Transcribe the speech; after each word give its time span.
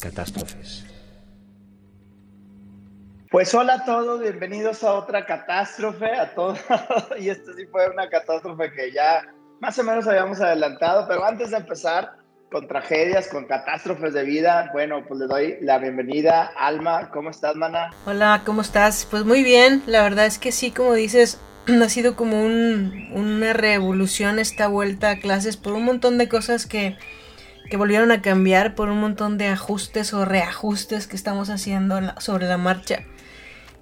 Catástrofes. 0.00 0.84
Pues 3.30 3.52
hola 3.54 3.74
a 3.74 3.84
todos, 3.84 4.20
bienvenidos 4.20 4.82
a 4.82 4.94
otra 4.94 5.26
catástrofe, 5.26 6.06
a 6.12 6.34
todos. 6.34 6.58
y 7.20 7.28
esta 7.28 7.52
sí 7.54 7.66
fue 7.66 7.90
una 7.90 8.08
catástrofe 8.08 8.72
que 8.72 8.92
ya 8.92 9.22
más 9.60 9.78
o 9.78 9.84
menos 9.84 10.06
habíamos 10.06 10.40
adelantado, 10.40 11.06
pero 11.08 11.24
antes 11.24 11.50
de 11.50 11.58
empezar 11.58 12.16
con 12.50 12.66
tragedias, 12.66 13.28
con 13.28 13.44
catástrofes 13.44 14.14
de 14.14 14.24
vida, 14.24 14.70
bueno, 14.72 15.04
pues 15.06 15.20
le 15.20 15.26
doy 15.26 15.58
la 15.60 15.78
bienvenida. 15.78 16.52
Alma, 16.56 17.10
¿cómo 17.10 17.28
estás, 17.30 17.54
mana? 17.56 17.90
Hola, 18.06 18.42
¿cómo 18.46 18.62
estás? 18.62 19.06
Pues 19.10 19.24
muy 19.24 19.42
bien, 19.42 19.82
la 19.86 20.02
verdad 20.02 20.24
es 20.24 20.38
que 20.38 20.52
sí, 20.52 20.70
como 20.70 20.94
dices, 20.94 21.38
ha 21.66 21.88
sido 21.88 22.16
como 22.16 22.42
un, 22.42 23.10
una 23.12 23.52
revolución 23.52 24.38
esta 24.38 24.68
vuelta 24.68 25.10
a 25.10 25.18
clases 25.18 25.56
por 25.58 25.74
un 25.74 25.84
montón 25.84 26.16
de 26.16 26.28
cosas 26.28 26.64
que 26.64 26.96
que 27.70 27.76
volvieron 27.76 28.10
a 28.12 28.22
cambiar 28.22 28.74
por 28.74 28.88
un 28.88 29.00
montón 29.00 29.38
de 29.38 29.48
ajustes 29.48 30.14
o 30.14 30.24
reajustes 30.24 31.06
que 31.06 31.16
estamos 31.16 31.50
haciendo 31.50 32.00
sobre 32.18 32.46
la 32.46 32.58
marcha. 32.58 33.04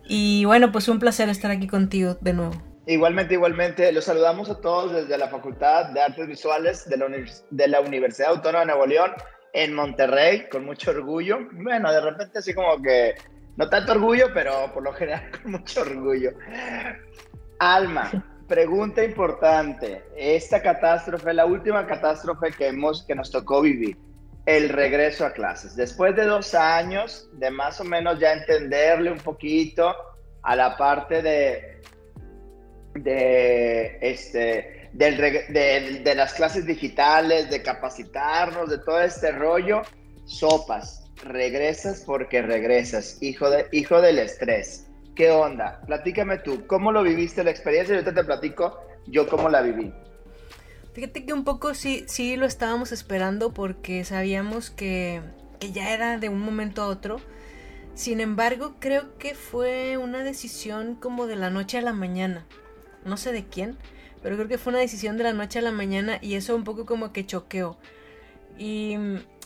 Y 0.05 0.45
bueno, 0.45 0.73
pues 0.73 0.89
un 0.89 0.99
placer 0.99 1.29
estar 1.29 1.51
aquí 1.51 1.67
contigo 1.67 2.17
de 2.21 2.33
nuevo. 2.33 2.63
Igualmente, 2.87 3.35
igualmente, 3.35 3.91
los 3.91 4.05
saludamos 4.05 4.49
a 4.49 4.61
todos 4.61 4.93
desde 4.93 5.19
la 5.19 5.29
Facultad 5.29 5.91
de 5.91 6.01
Artes 6.01 6.29
Visuales 6.29 6.89
de 6.89 6.97
la, 6.97 7.07
de 7.51 7.69
la 7.69 7.81
Universidad 7.81 8.31
Autónoma 8.31 8.61
de 8.61 8.67
Nuevo 8.67 8.87
León 8.87 9.11
en 9.53 9.75
Monterrey, 9.75 10.49
con 10.51 10.65
mucho 10.65 10.93
orgullo. 10.93 11.39
Bueno, 11.53 11.91
de 11.91 12.01
repente 12.01 12.39
así 12.39 12.55
como 12.55 12.81
que 12.81 13.15
no 13.57 13.69
tanto 13.69 13.93
orgullo, 13.93 14.29
pero 14.33 14.73
por 14.73 14.85
lo 14.85 14.93
general 14.93 15.31
con 15.43 15.53
mucho 15.53 15.81
orgullo. 15.81 16.33
Alma, 17.59 18.36
Pregunta 18.49 19.03
importante. 19.03 20.05
Esta 20.17 20.63
catástrofe, 20.63 21.35
la 21.35 21.47
última 21.47 21.85
catástrofe 21.85 22.53
que, 22.53 22.69
hemos, 22.69 23.03
que 23.05 23.15
nos 23.15 23.31
tocó 23.31 23.61
vivir, 23.61 23.97
el 24.47 24.69
regreso 24.69 25.27
a 25.27 25.33
clases. 25.33 25.75
Después 25.75 26.15
de 26.15 26.25
dos 26.25 26.55
años 26.55 27.29
de 27.33 27.51
más 27.51 27.81
o 27.81 27.85
menos 27.85 28.21
ya 28.21 28.33
entenderle 28.33 29.11
un 29.11 29.19
poquito 29.19 29.93
a 30.43 30.55
la 30.55 30.77
parte 30.77 31.23
de, 31.23 31.83
de, 32.95 33.99
este, 34.01 34.91
de, 34.93 36.15
las 36.15 36.35
clases 36.35 36.65
digitales, 36.67 37.51
de 37.51 37.63
capacitarnos, 37.63 38.71
de 38.71 38.79
todo 38.79 39.01
este 39.01 39.33
rollo, 39.33 39.83
sopas. 40.25 41.03
Regresas 41.25 42.05
porque 42.07 42.43
regresas, 42.43 43.21
hijo, 43.23 43.51
de, 43.51 43.67
hijo 43.73 44.01
del 44.01 44.21
estrés 44.21 44.86
¿Qué 45.17 45.31
onda? 45.31 45.81
Platícame 45.87 46.37
tú, 46.39 46.67
¿cómo 46.67 46.93
lo 46.93 47.03
viviste 47.03 47.43
la 47.43 47.51
experiencia? 47.51 47.95
Y 47.95 47.97
ahorita 47.97 48.15
te 48.15 48.23
platico 48.23 48.79
yo 49.07 49.27
cómo 49.27 49.49
la 49.49 49.63
viví. 49.63 49.91
Fíjate 50.93 51.25
que 51.25 51.33
un 51.33 51.43
poco 51.43 51.73
sí, 51.73 52.05
sí 52.07 52.37
lo 52.37 52.45
estábamos 52.45 52.93
esperando 52.93 53.55
porque 53.55 54.05
sabíamos 54.05 54.69
que, 54.69 55.23
que 55.59 55.73
ya 55.73 55.95
era 55.95 56.19
de 56.19 56.29
un 56.29 56.41
momento 56.41 56.83
a 56.83 56.89
otro. 56.89 57.17
Sin 57.95 58.21
embargo, 58.21 58.75
creo 58.79 59.17
que 59.17 59.35
fue 59.35 59.97
una 59.97 60.23
decisión 60.23 60.97
como 60.97 61.27
de 61.27 61.37
la 61.37 61.49
noche 61.49 61.79
a 61.79 61.83
la 61.83 61.95
mañana. 61.95 62.45
No 63.07 63.17
sé 63.17 63.33
de 63.33 63.47
quién, 63.47 63.79
pero 64.23 64.37
creo 64.37 64.49
que 64.49 64.59
fue 64.59 64.73
una 64.73 64.81
decisión 64.81 65.17
de 65.17 65.25
la 65.25 65.33
noche 65.33 65.61
a 65.61 65.63
la 65.63 65.73
mañana 65.73 66.19
y 66.21 66.35
eso 66.35 66.55
un 66.55 66.65
poco 66.65 66.85
como 66.85 67.15
que 67.15 67.25
choqueó. 67.25 67.79
Y 68.59 68.97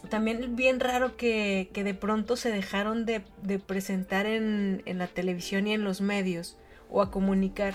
también 0.09 0.57
bien 0.57 0.81
raro 0.81 1.17
que, 1.17 1.71
de 1.73 1.95
pronto 1.95 2.37
se 2.37 2.51
dejaron 2.51 3.05
de, 3.05 3.23
presentar 3.59 4.27
en, 4.27 4.83
la 4.87 5.07
televisión 5.07 5.67
y 5.67 5.75
en 5.75 5.85
los 5.85 6.01
medios 6.01 6.57
o 6.91 7.03
a 7.03 7.11
comunicar. 7.11 7.75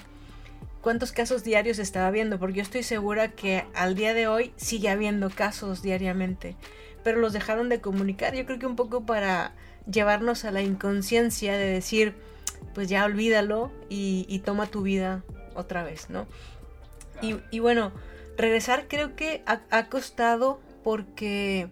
Cuántos 0.81 1.11
casos 1.11 1.43
diarios 1.43 1.79
estaba 1.79 2.11
viendo, 2.11 2.39
porque 2.39 2.57
yo 2.57 2.61
estoy 2.61 2.83
segura 2.83 3.31
que 3.31 3.65
al 3.73 3.95
día 3.95 4.13
de 4.13 4.27
hoy 4.27 4.53
sigue 4.55 4.89
habiendo 4.89 5.29
casos 5.29 5.81
diariamente, 5.81 6.55
pero 7.03 7.19
los 7.19 7.33
dejaron 7.33 7.69
de 7.69 7.81
comunicar, 7.81 8.35
yo 8.35 8.45
creo 8.45 8.59
que 8.59 8.67
un 8.67 8.75
poco 8.75 9.05
para 9.05 9.53
llevarnos 9.91 10.45
a 10.45 10.51
la 10.51 10.61
inconsciencia 10.61 11.57
de 11.57 11.65
decir, 11.65 12.13
pues 12.73 12.87
ya 12.87 13.05
olvídalo 13.05 13.71
y, 13.89 14.39
toma 14.45 14.67
tu 14.67 14.81
vida 14.81 15.23
otra 15.55 15.83
vez, 15.83 16.09
¿no? 16.09 16.27
Y, 17.21 17.59
bueno, 17.59 17.91
regresar 18.37 18.87
creo 18.87 19.15
que 19.15 19.43
ha 19.45 19.89
costado 19.89 20.59
porque 20.83 21.69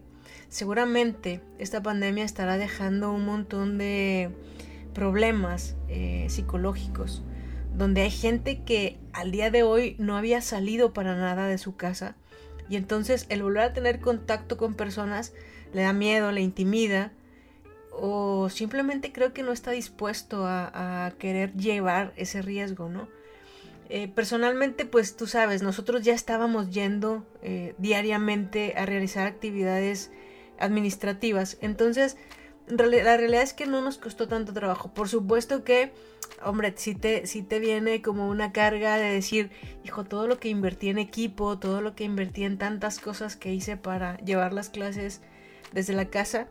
seguramente 0.53 1.41
esta 1.57 1.81
pandemia 1.81 2.23
estará 2.23 2.59
dejando 2.59 3.11
un 3.11 3.25
montón 3.25 3.79
de 3.79 4.29
problemas 4.93 5.75
eh, 5.89 6.27
psicológicos, 6.29 7.23
donde 7.75 8.01
hay 8.01 8.11
gente 8.11 8.61
que 8.61 8.99
al 9.13 9.31
día 9.31 9.49
de 9.49 9.63
hoy 9.63 9.95
no 9.97 10.15
había 10.15 10.41
salido 10.41 10.93
para 10.93 11.15
nada 11.15 11.47
de 11.47 11.57
su 11.57 11.75
casa 11.75 12.15
y 12.69 12.75
entonces 12.75 13.25
el 13.29 13.41
volver 13.41 13.63
a 13.63 13.73
tener 13.73 13.99
contacto 13.99 14.55
con 14.55 14.75
personas 14.75 15.33
le 15.73 15.81
da 15.81 15.91
miedo, 15.91 16.31
le 16.31 16.41
intimida 16.41 17.11
o 17.91 18.47
simplemente 18.49 19.11
creo 19.11 19.33
que 19.33 19.41
no 19.41 19.53
está 19.53 19.71
dispuesto 19.71 20.45
a, 20.45 21.13
querer 21.17 21.53
llevar 21.55 22.13
ese 22.15 22.43
riesgo, 22.43 22.89
¿no? 22.89 23.07
Eh, 23.89 24.07
personalmente, 24.07 24.85
pues 24.85 25.17
tú 25.17 25.25
sabes, 25.25 25.63
nosotros 25.63 26.03
ya 26.03 26.13
estábamos 26.13 26.69
yendo 26.69 27.25
eh, 27.41 27.73
diariamente 27.79 28.75
a 28.77 28.85
realizar 28.85 29.25
actividades 29.25 30.11
administrativas. 30.59 31.57
Entonces, 31.61 32.17
la 32.67 33.17
realidad 33.17 33.41
es 33.41 33.53
que 33.53 33.65
no 33.65 33.81
nos 33.81 33.97
costó 33.97 34.27
tanto 34.27 34.53
trabajo. 34.53 34.93
Por 34.93 35.09
supuesto 35.09 35.63
que, 35.63 35.91
hombre, 36.43 36.73
si 36.77 36.95
te, 36.95 37.27
si 37.27 37.43
te 37.43 37.59
viene 37.59 38.01
como 38.01 38.29
una 38.29 38.51
carga 38.51 38.97
de 38.97 39.09
decir, 39.09 39.51
hijo, 39.83 40.05
todo 40.05 40.27
lo 40.27 40.39
que 40.39 40.49
invertí 40.49 40.89
en 40.89 40.97
equipo, 40.97 41.59
todo 41.59 41.81
lo 41.81 41.95
que 41.95 42.05
invertí 42.05 42.43
en 42.43 42.57
tantas 42.57 42.99
cosas 42.99 43.35
que 43.35 43.53
hice 43.53 43.77
para 43.77 44.17
llevar 44.17 44.53
las 44.53 44.69
clases 44.69 45.21
desde 45.73 45.93
la 45.93 46.05
casa. 46.05 46.47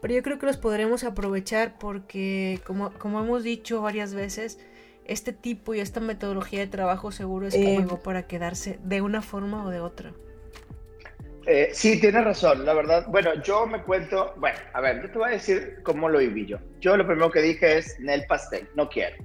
Pero 0.00 0.14
yo 0.14 0.22
creo 0.22 0.38
que 0.38 0.46
los 0.46 0.56
podremos 0.56 1.04
aprovechar 1.04 1.78
porque, 1.78 2.60
como, 2.66 2.92
como 2.94 3.20
hemos 3.20 3.42
dicho 3.42 3.80
varias 3.80 4.12
veces, 4.12 4.58
este 5.04 5.32
tipo 5.32 5.74
y 5.74 5.80
esta 5.80 6.00
metodología 6.00 6.60
de 6.60 6.66
trabajo 6.66 7.12
seguro 7.12 7.46
es 7.46 7.54
que 7.54 7.78
llegó 7.78 8.02
para 8.02 8.26
quedarse 8.26 8.78
de 8.82 9.02
una 9.02 9.22
forma 9.22 9.64
o 9.64 9.70
de 9.70 9.80
otra. 9.80 10.12
Eh, 11.46 11.70
sí, 11.72 12.00
tienes 12.00 12.24
razón, 12.24 12.64
la 12.64 12.72
verdad. 12.72 13.06
Bueno, 13.08 13.34
yo 13.42 13.66
me 13.66 13.82
cuento, 13.82 14.32
bueno, 14.36 14.58
a 14.72 14.80
ver, 14.80 15.02
yo 15.02 15.10
te 15.10 15.18
voy 15.18 15.28
a 15.28 15.32
decir 15.32 15.78
cómo 15.82 16.08
lo 16.08 16.18
viví 16.18 16.46
yo. 16.46 16.58
Yo 16.80 16.96
lo 16.96 17.06
primero 17.06 17.30
que 17.30 17.42
dije 17.42 17.78
es, 17.78 17.98
Nel 18.00 18.24
pastel, 18.26 18.66
no 18.74 18.88
quiero. 18.88 19.16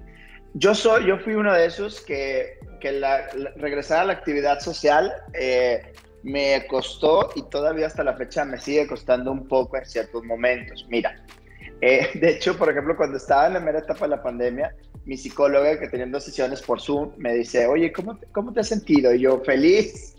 Yo 0.56 0.76
soy, 0.76 1.06
yo 1.06 1.18
fui 1.20 1.36
uno 1.36 1.54
de 1.54 1.66
esos 1.66 2.02
que, 2.02 2.58
que 2.82 2.92
la, 2.92 3.28
regresar 3.56 4.00
a 4.00 4.06
la 4.06 4.14
actividad 4.14 4.60
social 4.60 5.14
eh, 5.34 5.94
me 6.24 6.66
costó 6.68 7.30
y 7.36 7.44
todavía 7.44 7.88
hasta 7.88 8.04
la 8.04 8.18
fecha 8.18 8.44
me 8.44 8.60
sigue 8.60 8.88
costando 8.88 9.32
un 9.32 9.48
poco 9.48 9.78
en 9.78 9.86
ciertos 9.86 10.24
momentos. 10.26 10.86
Mira, 10.90 11.24
eh, 11.82 12.10
de 12.20 12.32
hecho, 12.32 12.58
por 12.58 12.70
ejemplo, 12.70 12.98
cuando 12.98 13.18
estaba 13.18 13.48
en 13.48 13.54
la 13.54 13.60
mera 13.62 13.80
etapa 13.80 14.06
de 14.06 14.10
la 14.10 14.22
pandemia, 14.22 14.76
mi 15.06 15.16
psicóloga 15.16 15.80
que 15.80 15.88
teniendo 15.88 16.20
sesiones 16.20 16.62
por 16.62 16.82
Zoom 16.82 17.14
me 17.18 17.34
dice, 17.34 17.66
oye, 17.68 17.92
¿cómo, 17.92 18.20
cómo 18.34 18.52
te 18.52 18.60
has 18.60 18.68
sentido? 18.68 19.14
Y 19.14 19.22
yo, 19.22 19.42
feliz, 19.44 20.16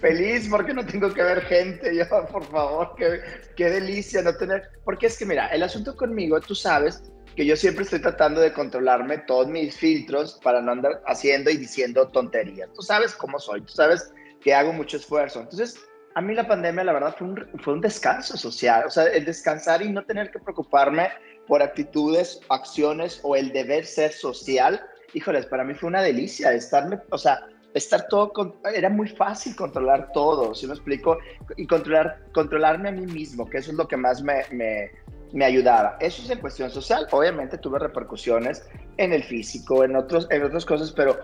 Feliz 0.00 0.48
porque 0.48 0.74
no 0.74 0.84
tengo 0.84 1.12
que 1.12 1.22
ver 1.22 1.42
gente, 1.42 1.94
yo, 1.96 2.04
por 2.28 2.44
favor, 2.44 2.94
qué, 2.96 3.20
qué 3.56 3.70
delicia 3.70 4.22
no 4.22 4.36
tener. 4.36 4.70
Porque 4.84 5.06
es 5.06 5.18
que, 5.18 5.26
mira, 5.26 5.48
el 5.48 5.62
asunto 5.62 5.96
conmigo, 5.96 6.40
tú 6.40 6.54
sabes 6.54 7.02
que 7.36 7.46
yo 7.46 7.56
siempre 7.56 7.84
estoy 7.84 8.00
tratando 8.00 8.40
de 8.40 8.52
controlarme 8.52 9.18
todos 9.18 9.48
mis 9.48 9.76
filtros 9.76 10.38
para 10.42 10.60
no 10.60 10.72
andar 10.72 11.02
haciendo 11.06 11.50
y 11.50 11.56
diciendo 11.56 12.08
tonterías. 12.08 12.70
Tú 12.74 12.82
sabes 12.82 13.14
cómo 13.14 13.38
soy, 13.38 13.62
tú 13.62 13.72
sabes 13.72 14.12
que 14.42 14.54
hago 14.54 14.72
mucho 14.72 14.96
esfuerzo. 14.98 15.40
Entonces, 15.40 15.78
a 16.14 16.20
mí 16.20 16.34
la 16.34 16.46
pandemia, 16.46 16.84
la 16.84 16.92
verdad, 16.92 17.14
fue 17.16 17.28
un, 17.28 17.48
fue 17.60 17.74
un 17.74 17.80
descanso 17.80 18.36
social, 18.36 18.84
o 18.86 18.90
sea, 18.90 19.04
el 19.04 19.24
descansar 19.24 19.82
y 19.82 19.90
no 19.90 20.04
tener 20.04 20.30
que 20.30 20.38
preocuparme 20.38 21.08
por 21.46 21.62
actitudes, 21.62 22.40
acciones 22.50 23.20
o 23.22 23.34
el 23.34 23.52
deber 23.52 23.86
ser 23.86 24.12
social. 24.12 24.84
Híjoles, 25.14 25.46
para 25.46 25.64
mí 25.64 25.74
fue 25.74 25.88
una 25.88 26.02
delicia 26.02 26.52
estarme, 26.52 27.00
o 27.10 27.18
sea, 27.18 27.46
estar 27.74 28.06
todo, 28.08 28.32
era 28.74 28.88
muy 28.88 29.08
fácil 29.08 29.56
controlar 29.56 30.12
todo, 30.12 30.54
si 30.54 30.66
me 30.66 30.74
explico? 30.74 31.18
Y 31.56 31.66
controlar, 31.66 32.20
controlarme 32.32 32.88
a 32.88 32.92
mí 32.92 33.06
mismo, 33.06 33.48
que 33.48 33.58
eso 33.58 33.70
es 33.70 33.76
lo 33.76 33.88
que 33.88 33.96
más 33.96 34.22
me, 34.22 34.42
me, 34.50 34.90
me 35.32 35.44
ayudaba. 35.44 35.96
Eso 36.00 36.22
es 36.22 36.30
en 36.30 36.38
cuestión 36.38 36.70
social. 36.70 37.06
Obviamente 37.10 37.58
tuve 37.58 37.78
repercusiones 37.78 38.66
en 38.98 39.12
el 39.12 39.24
físico, 39.24 39.84
en, 39.84 39.96
otros, 39.96 40.26
en 40.30 40.42
otras 40.42 40.64
cosas, 40.64 40.92
pero, 40.92 41.18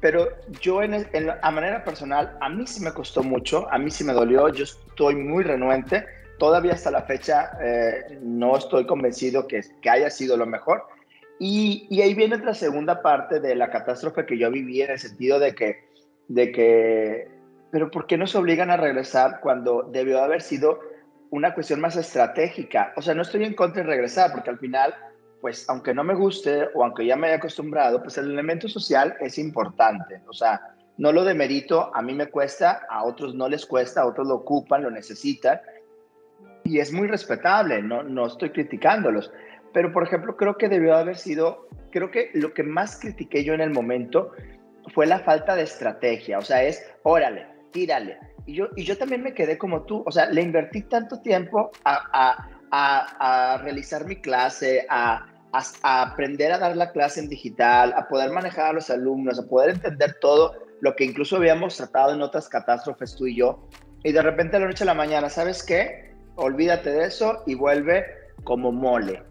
pero 0.00 0.28
yo 0.60 0.82
en, 0.82 1.06
a 1.42 1.50
manera 1.50 1.84
personal, 1.84 2.36
a 2.40 2.48
mí 2.48 2.66
sí 2.66 2.82
me 2.82 2.92
costó 2.92 3.22
mucho, 3.22 3.70
a 3.70 3.78
mí 3.78 3.90
sí 3.90 4.04
me 4.04 4.12
dolió, 4.12 4.48
yo 4.48 4.64
estoy 4.64 5.14
muy 5.14 5.44
renuente. 5.44 6.06
Todavía 6.38 6.72
hasta 6.72 6.90
la 6.90 7.02
fecha 7.02 7.52
eh, 7.62 8.18
no 8.20 8.56
estoy 8.56 8.86
convencido 8.86 9.46
que, 9.46 9.60
que 9.80 9.90
haya 9.90 10.10
sido 10.10 10.36
lo 10.36 10.46
mejor, 10.46 10.84
y, 11.46 12.00
ahí 12.00 12.14
viene 12.14 12.38
la 12.38 12.54
segunda 12.54 13.02
parte 13.02 13.38
de 13.38 13.54
la 13.54 13.68
catástrofe 13.68 14.24
que 14.24 14.38
yo 14.38 14.50
viví 14.50 14.80
en 14.80 14.92
el 14.92 14.98
sentido 14.98 15.38
de 15.38 15.54
que, 15.54 15.84
de 16.26 16.50
que, 16.50 17.28
pero 17.70 17.90
¿por 17.90 18.06
qué 18.06 18.16
nos 18.16 18.34
obligan 18.34 18.70
a 18.70 18.78
regresar 18.78 19.40
cuando 19.40 19.82
debió 19.82 20.22
haber 20.22 20.40
sido 20.40 20.80
una 21.28 21.52
cuestión 21.52 21.82
más 21.82 21.96
estratégica? 21.96 22.94
O 22.96 23.02
sea, 23.02 23.14
no 23.14 23.20
estoy 23.20 23.44
en 23.44 23.52
contra 23.52 23.82
de 23.82 23.90
regresar, 23.90 24.32
porque 24.32 24.48
al 24.48 24.58
final, 24.58 24.94
pues 25.42 25.68
aunque 25.68 25.92
no 25.92 26.02
me 26.02 26.14
guste 26.14 26.70
o 26.72 26.82
aunque 26.82 27.04
ya 27.04 27.14
me 27.14 27.26
haya 27.26 27.36
acostumbrado, 27.36 28.02
pues 28.02 28.16
el 28.16 28.30
elemento 28.30 28.66
social 28.66 29.14
es 29.20 29.36
importante. 29.36 30.22
O 30.26 30.32
sea, 30.32 30.74
no 30.96 31.12
lo 31.12 31.24
demerito, 31.24 31.94
a 31.94 32.00
mí 32.00 32.14
me 32.14 32.28
cuesta, 32.28 32.86
a 32.88 33.04
otros 33.04 33.34
no 33.34 33.50
les 33.50 33.66
cuesta, 33.66 34.00
a 34.00 34.06
otros 34.06 34.26
lo 34.26 34.36
ocupan, 34.36 34.82
lo 34.82 34.90
necesitan. 34.90 35.60
y 36.66 36.78
es 36.78 36.90
muy 36.90 37.06
respetable, 37.06 37.82
no, 37.82 38.02
no 38.02 38.24
estoy 38.28 38.48
criticándolos, 38.48 39.30
pero 39.74 39.92
por 39.92 40.04
ejemplo 40.04 40.36
creo 40.36 40.56
que 40.56 40.70
debió 40.70 40.96
haber 40.96 41.18
sido, 41.18 41.68
creo 41.90 42.10
que 42.10 42.30
lo 42.32 42.54
que 42.54 42.62
más 42.62 42.98
critiqué 42.98 43.44
yo 43.44 43.52
en 43.52 43.60
el 43.60 43.70
momento 43.70 44.30
fue 44.94 45.04
la 45.04 45.18
falta 45.18 45.56
de 45.56 45.64
estrategia, 45.64 46.38
o 46.38 46.42
sea, 46.42 46.62
es, 46.62 46.82
órale, 47.02 47.46
tírale. 47.72 48.18
Y 48.46 48.54
yo, 48.54 48.68
y 48.76 48.84
yo 48.84 48.96
también 48.96 49.22
me 49.22 49.34
quedé 49.34 49.58
como 49.58 49.82
tú, 49.82 50.04
o 50.06 50.12
sea, 50.12 50.26
le 50.30 50.42
invertí 50.42 50.82
tanto 50.82 51.20
tiempo 51.20 51.72
a, 51.84 52.48
a, 52.70 53.54
a, 53.54 53.58
realizar 53.58 54.04
mi 54.06 54.16
clase, 54.16 54.86
a, 54.88 55.26
aprender 55.82 56.52
a 56.52 56.58
dar 56.58 56.76
la 56.76 56.92
clase 56.92 57.20
en 57.20 57.28
digital, 57.28 57.94
a 57.96 58.06
poder 58.08 58.30
manejar 58.30 58.66
a 58.66 58.72
los 58.74 58.90
alumnos, 58.90 59.38
a 59.38 59.48
poder 59.48 59.70
entender 59.70 60.16
todo 60.20 60.52
lo 60.80 60.94
que 60.94 61.04
incluso 61.04 61.36
habíamos 61.36 61.76
tratado 61.76 62.12
en 62.12 62.22
otras 62.22 62.48
catástrofes 62.48 63.16
tú 63.16 63.26
y 63.26 63.36
yo. 63.36 63.68
Y 64.02 64.12
de 64.12 64.20
repente 64.20 64.56
a 64.56 64.60
la 64.60 64.66
noche 64.66 64.84
a 64.84 64.86
la 64.86 64.94
mañana, 64.94 65.30
¿sabes 65.30 65.62
qué? 65.62 66.12
Olvídate 66.36 66.90
de 66.90 67.06
eso 67.06 67.42
y 67.46 67.54
vuelve 67.54 68.04
como 68.42 68.72
mole. 68.72 69.22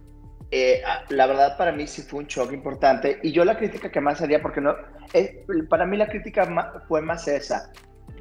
Eh, 0.52 0.82
ah, 0.86 1.04
la 1.10 1.26
verdad 1.26 1.58
para 1.58 1.72
mí 1.72 1.88
sí 1.88 2.04
fue 2.04 2.20
un 2.20 2.28
shock 2.28 2.52
importante 2.54 3.20
y 3.24 3.32
yo 3.32 3.44
la 3.44 3.58
crítica 3.58 3.92
que 3.92 4.00
más 4.00 4.22
haría, 4.22 4.42
porque 4.42 4.62
no, 4.62 4.76
eh, 5.14 5.46
para 5.70 5.86
mí 5.86 5.98
la 5.98 6.08
crítica 6.08 6.48
fue 6.88 7.02
más 7.02 7.28
esa, 7.28 7.72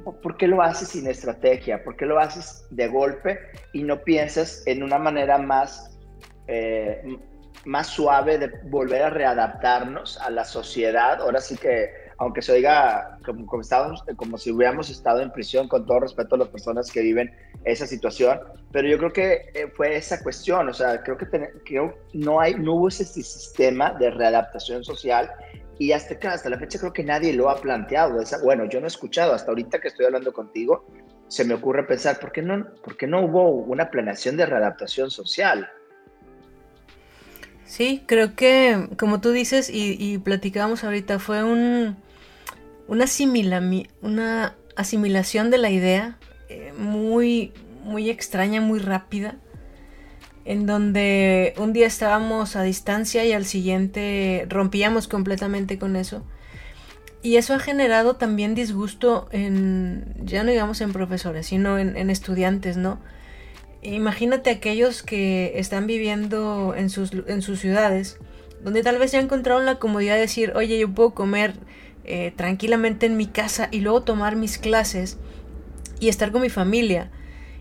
¿por 0.03 0.37
qué 0.37 0.47
lo 0.47 0.61
haces 0.61 0.89
sin 0.89 1.07
estrategia? 1.07 1.83
¿Por 1.83 1.95
qué 1.95 2.05
lo 2.05 2.19
haces 2.19 2.65
de 2.71 2.87
golpe 2.87 3.39
y 3.73 3.83
no 3.83 4.03
piensas 4.03 4.63
en 4.65 4.83
una 4.83 4.97
manera 4.97 5.37
más, 5.37 5.97
eh, 6.47 7.01
más 7.65 7.87
suave 7.87 8.37
de 8.37 8.51
volver 8.65 9.03
a 9.03 9.09
readaptarnos 9.09 10.19
a 10.19 10.29
la 10.29 10.43
sociedad? 10.43 11.21
Ahora 11.21 11.39
sí 11.39 11.55
que 11.57 12.02
aunque 12.23 12.41
se 12.41 12.53
oiga 12.53 13.17
como, 13.25 13.45
como, 13.45 13.63
como 14.15 14.37
si 14.37 14.51
hubiéramos 14.51 14.89
estado 14.89 15.21
en 15.21 15.31
prisión, 15.31 15.67
con 15.67 15.85
todo 15.85 15.99
respeto 15.99 16.35
a 16.35 16.39
las 16.39 16.47
personas 16.47 16.91
que 16.91 17.01
viven 17.01 17.31
esa 17.65 17.85
situación, 17.85 18.39
pero 18.71 18.87
yo 18.87 18.97
creo 18.97 19.13
que 19.13 19.33
eh, 19.53 19.71
fue 19.73 19.95
esa 19.95 20.21
cuestión, 20.23 20.69
o 20.69 20.73
sea, 20.73 21.01
creo 21.03 21.17
que, 21.17 21.27
creo 21.65 21.97
no, 22.13 22.39
hay, 22.39 22.55
no 22.55 22.75
hubo 22.75 22.87
ese 22.87 23.05
sistema 23.05 23.93
de 23.93 24.09
readaptación 24.09 24.83
social 24.83 25.29
y 25.79 25.91
hasta, 25.91 26.15
hasta 26.29 26.49
la 26.49 26.57
fecha 26.57 26.79
creo 26.79 26.93
que 26.93 27.03
nadie 27.03 27.33
lo 27.33 27.49
ha 27.49 27.55
planteado. 27.55 28.21
Esa, 28.21 28.41
bueno, 28.41 28.65
yo 28.65 28.79
no 28.79 28.85
he 28.85 28.87
escuchado, 28.87 29.33
hasta 29.33 29.51
ahorita 29.51 29.79
que 29.79 29.89
estoy 29.89 30.05
hablando 30.05 30.31
contigo, 30.31 30.85
se 31.27 31.45
me 31.45 31.53
ocurre 31.53 31.83
pensar, 31.85 32.19
¿por 32.19 32.31
qué 32.31 32.41
no, 32.41 32.65
por 32.83 32.95
qué 32.95 33.07
no 33.07 33.21
hubo 33.25 33.49
una 33.49 33.89
planeación 33.89 34.37
de 34.37 34.45
readaptación 34.45 35.11
social? 35.11 35.69
Sí, 37.65 38.03
creo 38.05 38.35
que, 38.35 38.89
como 38.99 39.19
tú 39.19 39.31
dices 39.31 39.69
y, 39.69 39.95
y 39.97 40.19
platicábamos 40.19 40.83
ahorita, 40.83 41.17
fue 41.17 41.43
un, 41.43 41.97
una, 42.87 43.05
una 44.01 44.55
asimilación 44.75 45.49
de 45.49 45.57
la 45.57 45.69
idea 45.69 46.17
eh, 46.49 46.73
muy, 46.77 47.53
muy 47.83 48.09
extraña, 48.09 48.61
muy 48.61 48.79
rápida, 48.79 49.37
en 50.45 50.65
donde 50.65 51.53
un 51.57 51.73
día 51.73 51.87
estábamos 51.87 52.55
a 52.55 52.63
distancia 52.63 53.25
y 53.25 53.31
al 53.31 53.45
siguiente 53.45 54.45
rompíamos 54.49 55.07
completamente 55.07 55.79
con 55.79 55.95
eso. 55.95 56.25
Y 57.21 57.37
eso 57.37 57.53
ha 57.53 57.59
generado 57.59 58.17
también 58.17 58.53
disgusto 58.53 59.29
en, 59.31 60.13
ya 60.23 60.43
no 60.43 60.51
digamos 60.51 60.81
en 60.81 60.91
profesores, 60.91 61.47
sino 61.47 61.79
en, 61.79 61.95
en 61.95 62.09
estudiantes, 62.09 62.75
¿no? 62.75 62.99
Imagínate 63.81 64.49
aquellos 64.49 65.03
que 65.03 65.53
están 65.55 65.87
viviendo 65.87 66.73
en 66.75 66.89
sus, 66.89 67.11
en 67.27 67.41
sus 67.41 67.59
ciudades, 67.59 68.17
donde 68.61 68.81
tal 68.81 68.97
vez 68.97 69.11
ya 69.11 69.19
encontraron 69.19 69.65
la 69.65 69.79
comodidad 69.79 70.15
de 70.15 70.21
decir, 70.21 70.53
oye, 70.55 70.77
yo 70.79 70.93
puedo 70.93 71.13
comer 71.13 71.53
eh, 72.05 72.33
tranquilamente 72.35 73.05
en 73.05 73.17
mi 73.17 73.27
casa 73.27 73.69
y 73.71 73.79
luego 73.79 74.03
tomar 74.03 74.35
mis 74.35 74.57
clases 74.57 75.17
y 75.99 76.09
estar 76.09 76.31
con 76.31 76.41
mi 76.41 76.49
familia 76.49 77.09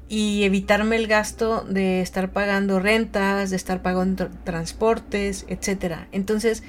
y 0.08 0.42
evitarme 0.44 0.96
el 0.96 1.06
gasto 1.06 1.62
de 1.62 2.02
estar 2.02 2.32
pagando 2.32 2.80
rentas, 2.80 3.50
de 3.50 3.56
estar 3.56 3.82
pagando 3.82 4.28
transportes, 4.44 5.46
etcétera. 5.48 6.06
Entonces, 6.12 6.62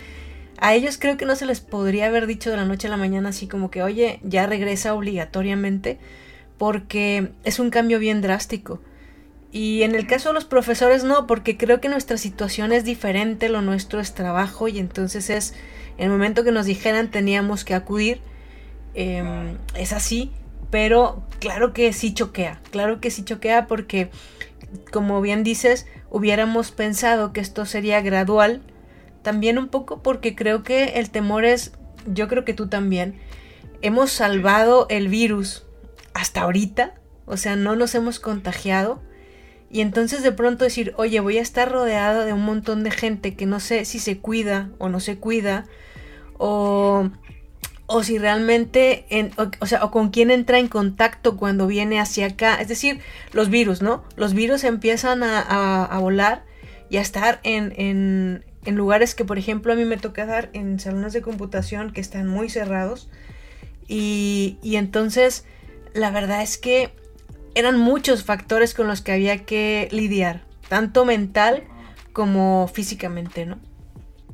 a 0.60 0.76
ellos 0.76 0.98
creo 0.98 1.18
que 1.18 1.26
no 1.26 1.36
se 1.36 1.46
les 1.46 1.60
podría 1.60 2.06
haber 2.06 2.26
dicho 2.26 2.50
de 2.52 2.58
la 2.58 2.66
noche 2.66 2.88
a 2.88 2.92
la 2.92 2.98
mañana 2.98 3.30
así 3.30 3.48
como 3.48 3.70
que, 3.70 3.84
oye, 3.84 4.20
ya 4.24 4.46
regresa 4.46 4.94
obligatoriamente, 4.94 5.98
porque 6.58 7.32
es 7.44 7.60
un 7.60 7.70
cambio 7.70 8.00
bien 8.00 8.22
drástico. 8.22 8.80
Y 9.54 9.84
en 9.84 9.94
el 9.94 10.08
caso 10.08 10.30
de 10.30 10.34
los 10.34 10.46
profesores 10.46 11.04
no, 11.04 11.28
porque 11.28 11.58
creo 11.58 11.80
que 11.80 11.88
nuestra 11.88 12.18
situación 12.18 12.72
es 12.72 12.86
diferente, 12.86 13.50
lo 13.50 13.62
nuestro 13.62 14.00
es 14.00 14.16
trabajo 14.16 14.68
y 14.68 14.80
entonces 14.80 15.30
es 15.30 15.54
en 16.00 16.06
el 16.06 16.10
momento 16.10 16.44
que 16.44 16.52
nos 16.52 16.66
dijeran 16.66 17.12
teníamos 17.12 17.64
que 17.64 17.76
acudir. 17.76 18.20
Em, 18.96 19.58
es 19.76 19.94
así, 19.94 20.32
pero 20.72 21.22
claro 21.40 21.72
que 21.72 21.94
sí 21.94 22.16
choquea, 22.16 22.62
claro 22.72 23.00
que 23.00 23.12
sí 23.12 23.24
choquea 23.24 23.68
porque, 23.68 24.10
como 24.92 25.22
bien 25.22 25.44
dices, 25.44 25.86
hubiéramos 26.10 26.72
pensado 26.72 27.32
que 27.32 27.40
esto 27.40 27.68
sería 27.68 28.02
gradual, 28.02 28.64
también 29.22 29.60
un 29.60 29.68
poco 29.68 30.02
porque 30.02 30.34
creo 30.36 30.64
que 30.64 30.94
el 30.96 31.12
temor 31.12 31.46
es, 31.46 31.74
yo 32.08 32.28
creo 32.28 32.44
que 32.44 32.56
tú 32.56 32.70
también, 32.70 33.20
hemos 33.84 34.12
salvado 34.12 34.88
el 34.90 35.10
virus 35.10 35.64
hasta 36.16 36.42
ahorita, 36.42 36.96
o 37.28 37.38
sea, 37.38 37.56
no 37.56 37.76
nos 37.76 37.94
hemos 37.94 38.20
contagiado. 38.20 39.00
Y 39.74 39.82
entonces 39.82 40.22
de 40.22 40.32
pronto 40.32 40.66
decir, 40.66 40.94
oye, 40.98 41.20
voy 41.20 41.40
a 41.40 41.42
estar 41.42 41.72
rodeado 41.72 42.26
de 42.26 42.32
un 42.32 42.46
montón 42.46 42.84
de 42.84 42.92
gente 42.92 43.34
que 43.34 43.48
no 43.48 43.60
sé 43.60 43.86
si 43.86 43.98
se 43.98 44.20
cuida 44.20 44.70
o 44.78 44.88
no 44.88 45.00
se 45.00 45.18
cuida, 45.18 45.66
o, 46.38 47.10
o 47.88 48.04
si 48.04 48.20
realmente, 48.20 49.08
o, 49.60 49.66
sea, 49.66 49.84
o 49.84 49.90
con 49.90 50.12
quién 50.12 50.30
entra 50.30 50.60
en 50.60 50.68
contacto 50.68 51.38
cuando 51.38 51.66
viene 51.66 52.00
hacia 52.00 52.28
acá. 52.28 52.62
Es 52.62 52.68
decir, 52.68 53.00
los 53.32 53.50
virus, 53.50 53.82
¿no? 53.82 54.04
Los 54.16 54.36
virus 54.36 54.64
empiezan 54.64 55.24
a, 55.24 55.86
a, 55.86 55.98
volar 55.98 56.46
y 56.92 56.98
a 56.98 57.02
estar 57.02 57.40
en, 57.42 57.74
en, 57.76 58.76
lugares 58.76 59.16
que, 59.16 59.26
por 59.26 59.40
ejemplo, 59.40 59.74
a 59.74 59.76
mí 59.76 59.86
me 59.86 59.98
toca 59.98 60.28
dar 60.28 60.52
en 60.54 60.80
salones 60.80 61.14
de 61.14 61.24
computación 61.24 61.94
que 61.94 62.02
están 62.02 62.28
muy 62.28 62.48
cerrados. 62.48 63.10
Y, 63.88 64.60
y 64.62 64.76
entonces, 64.76 65.46
la 65.96 66.12
verdad 66.12 66.44
es 66.44 66.60
que 66.60 66.94
eran 67.56 67.78
muchos 67.78 68.24
factores 68.24 68.74
con 68.74 68.88
los 68.88 69.02
que 69.02 69.12
había 69.12 69.46
que 69.46 69.88
lidiar, 69.92 70.42
tanto 70.70 71.06
mental 71.06 71.64
como 72.14 72.68
físicamente, 72.68 73.46
¿no? 73.46 73.60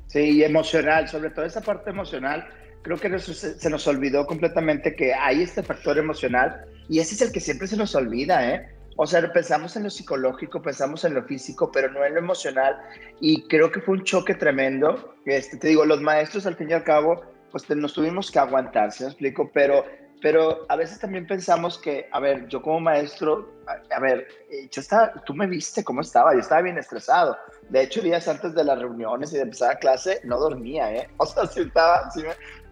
Sí, 0.08 0.44
emocional, 0.44 1.08
sobre 1.08 1.30
todo 1.30 1.46
esa 1.46 1.62
parte 1.62 1.92
emocional. 1.92 2.48
Creo 2.82 2.98
que 2.98 3.20
se, 3.20 3.70
nos 3.70 3.88
olvidó 3.88 4.26
completamente 4.26 4.96
que 4.96 5.14
hay 5.14 5.44
este 5.44 5.62
factor 5.62 5.98
emocional 5.98 6.66
y 6.88 7.00
ese 7.00 7.16
es 7.16 7.22
el 7.22 7.32
que 7.32 7.40
siempre 7.40 7.68
se 7.68 7.78
nos 7.78 7.94
olvida, 7.94 8.54
¿eh? 8.54 8.70
O 8.96 9.08
sea, 9.08 9.32
pensamos 9.32 9.78
en 9.78 9.84
lo 9.84 9.90
psicológico, 9.90 10.62
pensamos 10.62 11.06
en 11.06 11.14
lo 11.14 11.24
físico, 11.24 11.72
pero 11.72 11.90
no 11.90 12.04
en 12.04 12.16
lo 12.16 12.20
emocional. 12.20 12.76
Y 13.22 13.44
creo 13.44 13.72
que 13.72 13.80
fue 13.80 13.96
un 13.96 14.04
choque 14.04 14.34
tremendo. 14.34 15.16
Este, 15.26 15.56
te 15.56 15.70
digo, 15.70 15.86
los 15.86 16.02
maestros 16.02 16.46
al 16.46 16.56
fin 16.56 16.70
y 16.70 16.74
al 16.74 16.84
cabo, 16.84 17.22
pues 17.50 17.70
nos 17.70 17.94
tuvimos 17.94 18.30
que 18.30 18.40
aguantar, 18.40 18.92
¿se 18.92 19.06
me 19.06 19.12
explico? 19.12 19.50
Pero 19.54 19.86
pero 20.22 20.66
a 20.68 20.76
veces 20.76 21.00
también 21.00 21.26
pensamos 21.26 21.78
que, 21.78 22.08
a 22.12 22.20
ver, 22.20 22.48
yo 22.48 22.62
como 22.62 22.80
maestro, 22.80 23.54
a, 23.68 24.00
ver, 24.00 24.28
eh, 24.50 24.68
yo 24.70 24.82
estaba, 24.82 25.14
tú 25.26 25.34
me 25.34 25.48
viste 25.48 25.84
cómo 25.84 26.02
estaba, 26.02 26.34
yo 26.34 26.40
estaba 26.40 26.62
bien 26.62 26.78
estresado. 26.78 27.38
De 27.70 27.84
hecho, 27.84 28.02
días 28.02 28.28
antes 28.28 28.54
de 28.54 28.64
las 28.64 28.80
reuniones 28.80 29.32
y 29.32 29.38
de 29.38 29.44
empezar 29.44 29.76
la 29.76 29.80
clase, 29.80 30.22
no 30.24 30.38
dormía, 30.38 30.94
¿eh? 30.94 31.10
O 31.18 31.26
sea, 31.26 31.46
sí 31.46 31.62
estaba, 31.62 32.12
sí 32.12 32.22
me, 32.22 32.30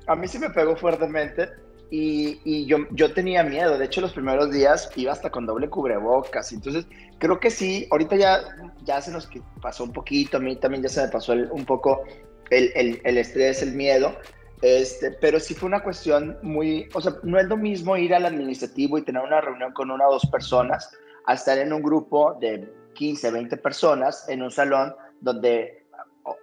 a 0.08 0.16
mí 0.16 0.28
sí 0.28 0.40
me 0.40 0.50
pegó 0.50 0.76
fuertemente 0.76 1.50
y, 1.90 2.42
y, 2.44 2.66
yo, 2.66 2.80
yo 2.92 3.14
tenía 3.14 3.44
miedo. 3.44 3.78
De 3.78 3.86
hecho, 3.86 4.02
los 4.02 4.14
primeros 4.14 4.52
días 4.52 4.90
iba 4.98 5.14
hasta 5.14 5.30
con 5.30 5.46
doble 5.46 5.70
cubrebocas. 5.70 6.52
Entonces, 6.52 6.86
creo 7.20 7.40
que 7.40 7.50
sí, 7.50 7.88
ahorita 7.92 8.18
ya, 8.18 8.42
ya 8.84 9.02
se 9.02 9.12
nos 9.12 9.30
pasó 9.62 9.86
un 9.86 9.94
poquito, 9.94 10.38
a 10.38 10.40
mí 10.42 10.56
también 10.58 10.84
ya 10.84 10.90
se 10.90 11.02
me 11.04 11.08
pasó 11.08 11.34
un 11.34 11.66
poco 11.66 12.04
el, 12.50 12.72
el, 12.76 13.02
el 13.06 13.18
estrés, 13.18 13.62
el 13.62 13.74
miedo 13.74 14.14
este, 14.62 15.12
pero 15.12 15.40
sí 15.40 15.54
fue 15.54 15.68
una 15.68 15.84
cuestión 15.84 16.38
muy, 16.42 16.90
o 16.94 17.02
sea, 17.02 17.14
no 17.24 17.40
es 17.40 17.48
lo 17.48 17.58
mismo 17.58 17.96
ir 17.98 18.14
al 18.14 18.26
administrativo 18.26 18.98
y 18.98 19.04
tener 19.04 19.22
una 19.22 19.42
reunión 19.42 19.72
con 19.74 19.92
una 19.92 20.08
o 20.08 20.14
dos 20.14 20.26
personas 20.28 20.92
a 21.26 21.34
estar 21.34 21.58
en 21.58 21.74
un 21.74 21.84
grupo 21.84 22.34
de 22.40 22.72
15, 22.94 23.32
20 23.32 23.58
personas 23.58 24.28
en 24.30 24.42
un 24.42 24.52
salón 24.52 24.96
donde 25.22 25.86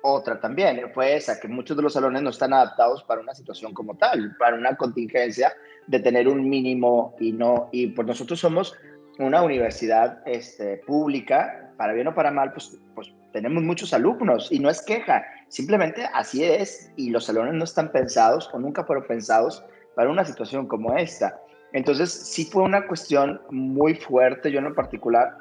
otra 0.02 0.40
también 0.40 0.80
fue 0.92 1.16
esa, 1.16 1.38
que 1.38 1.49
muchos 1.49 1.76
de 1.76 1.83
los 1.83 1.92
salones 1.92 2.23
no 2.23 2.30
están 2.30 2.52
adaptados 2.52 3.02
para 3.04 3.21
una 3.21 3.35
situación 3.35 3.75
como 3.75 3.97
tal, 3.97 4.37
para 4.38 4.56
una 4.56 4.76
contingencia 4.76 5.52
de 5.87 6.00
tener 6.00 6.28
un 6.28 6.49
mínimo 6.49 7.14
y 7.21 7.33
no, 7.33 7.68
y 7.73 7.88
pues 7.88 8.06
nosotros 8.06 8.40
somos 8.40 8.75
una 9.18 9.42
universidad 9.42 10.23
este, 10.26 10.78
pública, 10.78 11.73
para 11.76 11.92
bien 11.92 12.06
o 12.06 12.14
para 12.14 12.30
mal, 12.30 12.52
pues, 12.52 12.78
pues 12.94 13.12
tenemos 13.33 13.62
muchos 13.62 13.92
alumnos 13.92 14.50
y 14.50 14.59
no 14.59 14.71
es 14.71 14.83
queja, 14.83 15.25
simplemente 15.48 16.08
así 16.12 16.44
es 16.44 16.92
y 16.96 17.10
los 17.10 17.26
salones 17.26 17.54
no 17.54 17.64
están 17.64 17.92
pensados 17.92 18.50
o 18.52 18.58
nunca 18.58 18.84
fueron 18.84 19.06
pensados 19.06 19.64
para 19.94 20.10
una 20.10 20.24
situación 20.24 20.66
como 20.66 20.96
esta. 20.96 21.40
Entonces 21.72 22.12
sí 22.12 22.44
fue 22.44 22.62
una 22.62 22.86
cuestión 22.86 23.40
muy 23.50 23.94
fuerte, 23.94 24.50
yo 24.50 24.60
en 24.60 24.74
particular 24.74 25.38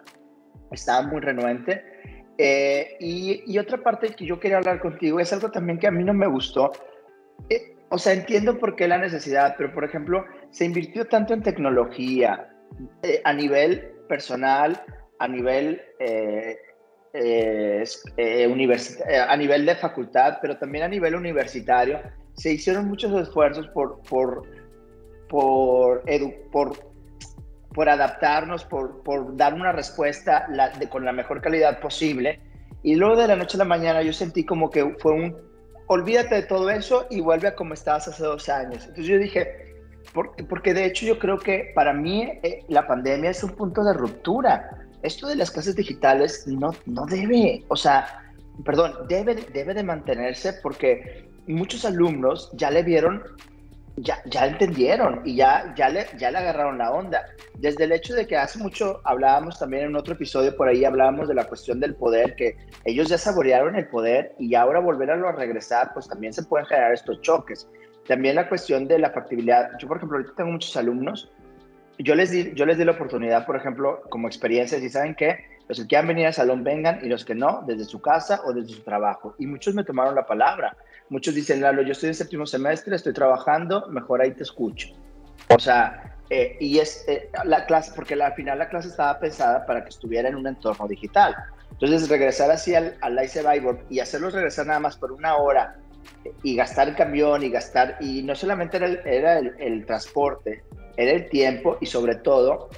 estaba 0.72 1.08
muy 1.08 1.22
renuente. 1.22 1.84
Eh, 2.40 2.98
y, 3.00 3.58
otra 3.60 3.78
parte 3.78 4.16
que 4.16 4.26
yo 4.26 4.40
quería 4.40 4.58
hablar 4.58 4.80
contigo 4.80 5.20
es 5.20 5.32
algo 5.32 5.52
también 5.52 5.78
que 5.78 5.88
a 5.88 5.92
mí 5.92 6.04
no 6.04 6.14
me 6.14 6.28
gustó. 6.28 6.72
Eh, 7.50 7.76
o 7.90 8.00
sea, 8.00 8.14
entiendo 8.14 8.58
por 8.58 8.76
qué 8.76 8.88
la 8.88 8.98
necesidad, 8.98 9.54
pero 9.58 9.72
por 9.72 9.84
ejemplo, 9.84 10.26
se 10.50 10.66
invirtió 10.66 11.06
tanto 11.06 11.36
en 11.36 11.44
tecnología 11.44 12.50
eh, 13.04 13.22
a 13.24 13.34
nivel 13.34 13.92
personal, 14.10 14.84
a 15.20 15.28
nivel, 15.28 15.82
eh, 17.14 17.84
eh, 18.18 19.26
a 19.28 19.38
nivel 19.38 19.66
de 19.66 19.76
facultad, 19.76 20.40
pero 20.42 20.58
también 20.58 20.84
a 20.84 20.88
nivel 20.88 21.16
universitario, 21.16 22.00
se 22.34 22.54
hicieron 22.54 22.88
muchos 22.88 23.14
esfuerzos 23.22 23.68
por, 23.68 24.02
por, 24.02 24.44
por, 25.30 26.04
por, 26.52 26.78
por 27.74 27.90
adaptarnos, 27.90 28.66
por, 28.66 29.04
por, 29.04 29.36
dar 29.38 29.54
una 29.54 29.72
respuesta 29.72 30.48
con 30.90 31.06
la 31.06 31.12
mejor 31.12 31.42
calidad 31.42 31.80
posible. 31.80 32.40
Y 32.82 32.96
luego 32.96 33.16
de 33.16 33.28
la 33.28 33.36
noche 33.36 33.58
a 33.58 33.60
la 33.60 33.66
mañana 33.66 34.02
yo 34.02 34.12
sentí 34.12 34.44
como 34.44 34.70
que 34.70 34.96
fue 35.00 35.14
un, 35.14 35.38
olvídate 35.88 36.36
de 36.36 36.44
todo 36.44 36.70
eso 36.70 37.08
y 37.10 37.22
vuelve 37.22 37.48
a 37.48 37.56
como 37.56 37.74
estabas 37.74 38.08
hace 38.08 38.24
dos 38.24 38.50
años. 38.50 38.82
Entonces 38.84 39.06
yo 39.06 39.18
dije, 39.18 39.74
porque 40.50 40.74
de 40.74 40.86
hecho 40.86 41.06
yo 41.06 41.20
creo 41.20 41.38
que 41.38 41.72
para 41.76 41.94
mí 41.94 42.40
eh, 42.44 42.66
la 42.68 42.86
pandemia 42.88 43.30
es 43.30 43.44
un 43.44 43.52
punto 43.52 43.84
de 43.84 43.94
ruptura. 43.94 44.83
Esto 45.04 45.28
de 45.28 45.36
las 45.36 45.52
clases 45.52 45.76
digitales 45.76 46.48
no, 46.48 46.72
no 46.86 47.06
debe, 47.06 47.64
o 47.68 47.76
sea, 47.76 48.24
perdón, 48.66 48.94
debe, 49.08 49.36
debe 49.54 49.74
de 49.74 49.84
mantenerse 49.84 50.54
porque 50.64 51.30
muchos 51.48 51.86
alumnos 51.86 52.50
ya 52.54 52.72
le 52.72 52.84
vieron, 52.84 53.22
ya, 53.98 54.18
ya 54.26 54.48
entendieron 54.48 55.22
y 55.26 55.36
ya, 55.36 55.74
ya, 55.76 55.90
le, 55.90 56.08
ya 56.18 56.32
le 56.32 56.38
agarraron 56.38 56.78
la 56.78 56.92
onda. 56.92 57.26
Desde 57.60 57.84
el 57.84 57.92
hecho 57.92 58.16
de 58.16 58.26
que 58.26 58.38
hace 58.38 58.60
mucho 58.60 59.02
hablábamos 59.04 59.60
también 59.60 59.86
en 59.86 59.96
otro 59.96 60.14
episodio 60.14 60.56
por 60.56 60.68
ahí, 60.68 60.86
hablábamos 60.86 61.28
de 61.28 61.36
la 61.36 61.46
cuestión 61.46 61.80
del 61.80 61.96
poder, 61.96 62.36
que 62.36 62.56
ellos 62.86 63.10
ya 63.10 63.18
saborearon 63.18 63.76
el 63.76 63.88
poder 63.88 64.34
y 64.40 64.56
ahora 64.56 64.80
volver 64.80 65.12
a 65.12 65.32
regresar, 65.32 65.92
pues 65.94 66.08
también 66.08 66.34
se 66.34 66.44
pueden 66.44 66.66
generar 66.66 66.94
estos 66.94 67.22
choques. 67.22 67.68
También 68.08 68.36
la 68.36 68.50
cuestión 68.50 68.88
de 68.88 69.00
la 69.00 69.12
factibilidad. 69.12 69.72
Yo, 69.80 69.88
por 69.88 69.98
ejemplo, 69.98 70.18
ahorita 70.18 70.36
tengo 70.36 70.52
muchos 70.52 70.76
alumnos. 70.76 71.32
Yo 72.00 72.16
les 72.16 72.32
di, 72.32 72.54
yo 72.56 72.66
les 72.66 72.78
di 72.78 72.86
la 72.86 72.94
oportunidad, 72.94 73.46
por 73.46 73.56
ejemplo, 73.56 74.02
como 74.10 74.28
experiencia, 74.28 74.80
si 74.80 74.90
saben 74.90 75.16
que 75.16 75.46
los 75.68 75.80
que 75.80 75.88
quieran 75.88 76.08
venir 76.08 76.26
al 76.28 76.34
salón 76.34 76.64
vengan 76.64 77.00
y 77.04 77.08
los 77.08 77.24
que 77.24 77.36
no, 77.36 77.64
desde 77.66 77.86
su 77.86 78.02
casa 78.02 78.42
o 78.46 78.54
desde 78.54 78.74
su 78.74 78.82
trabajo. 78.82 79.36
Y 79.38 79.48
muchos 79.48 79.74
me 79.76 79.84
tomaron 79.84 80.16
la 80.16 80.26
palabra. 80.26 80.76
Muchos 81.10 81.36
dicen, 81.36 81.62
Lalo, 81.62 81.82
yo 81.84 81.92
estoy 81.92 82.10
en 82.10 82.16
séptimo 82.16 82.46
semestre, 82.46 82.96
estoy 82.96 83.14
trabajando, 83.14 83.88
mejor 83.90 84.22
ahí 84.22 84.32
te 84.32 84.44
escucho. 84.44 84.90
O 85.50 85.60
sea, 85.60 86.16
eh, 86.30 86.58
y 86.60 86.80
es 86.80 87.06
eh, 87.08 87.30
la 87.46 87.66
clase, 87.66 87.92
porque 87.96 88.16
al 88.16 88.34
final 88.34 88.60
la 88.60 88.70
clase 88.70 88.88
estaba 88.88 89.20
pensada 89.20 89.66
para 89.66 89.84
que 89.84 89.90
estuviera 89.90 90.30
en 90.30 90.36
un 90.36 90.48
entorno 90.48 90.88
digital. 90.88 91.36
Entonces, 91.72 92.10
regresar 92.10 92.50
así 92.52 92.76
al, 92.76 92.96
al 93.02 93.16
Live 93.16 93.30
Survivor 93.30 93.80
y 93.90 94.00
hacerlos 94.00 94.34
regresar 94.34 94.68
nada 94.68 94.80
más 94.80 94.98
por 94.98 95.12
una 95.12 95.36
hora 95.36 95.76
y 96.42 96.56
gastar 96.56 96.90
el 96.90 96.96
camión 96.96 97.44
y 97.44 97.50
gastar, 97.50 97.98
y 98.00 98.24
no 98.24 98.36
solamente 98.36 98.78
era, 98.78 98.88
el, 98.88 99.00
era 99.06 99.40
el, 99.40 99.56
el, 99.60 99.86
transporte, 99.86 100.64
era 100.98 101.12
el 101.12 101.30
tiempo 101.30 101.78
y 101.82 101.86
sobre 101.86 102.16
todo, 102.16 102.70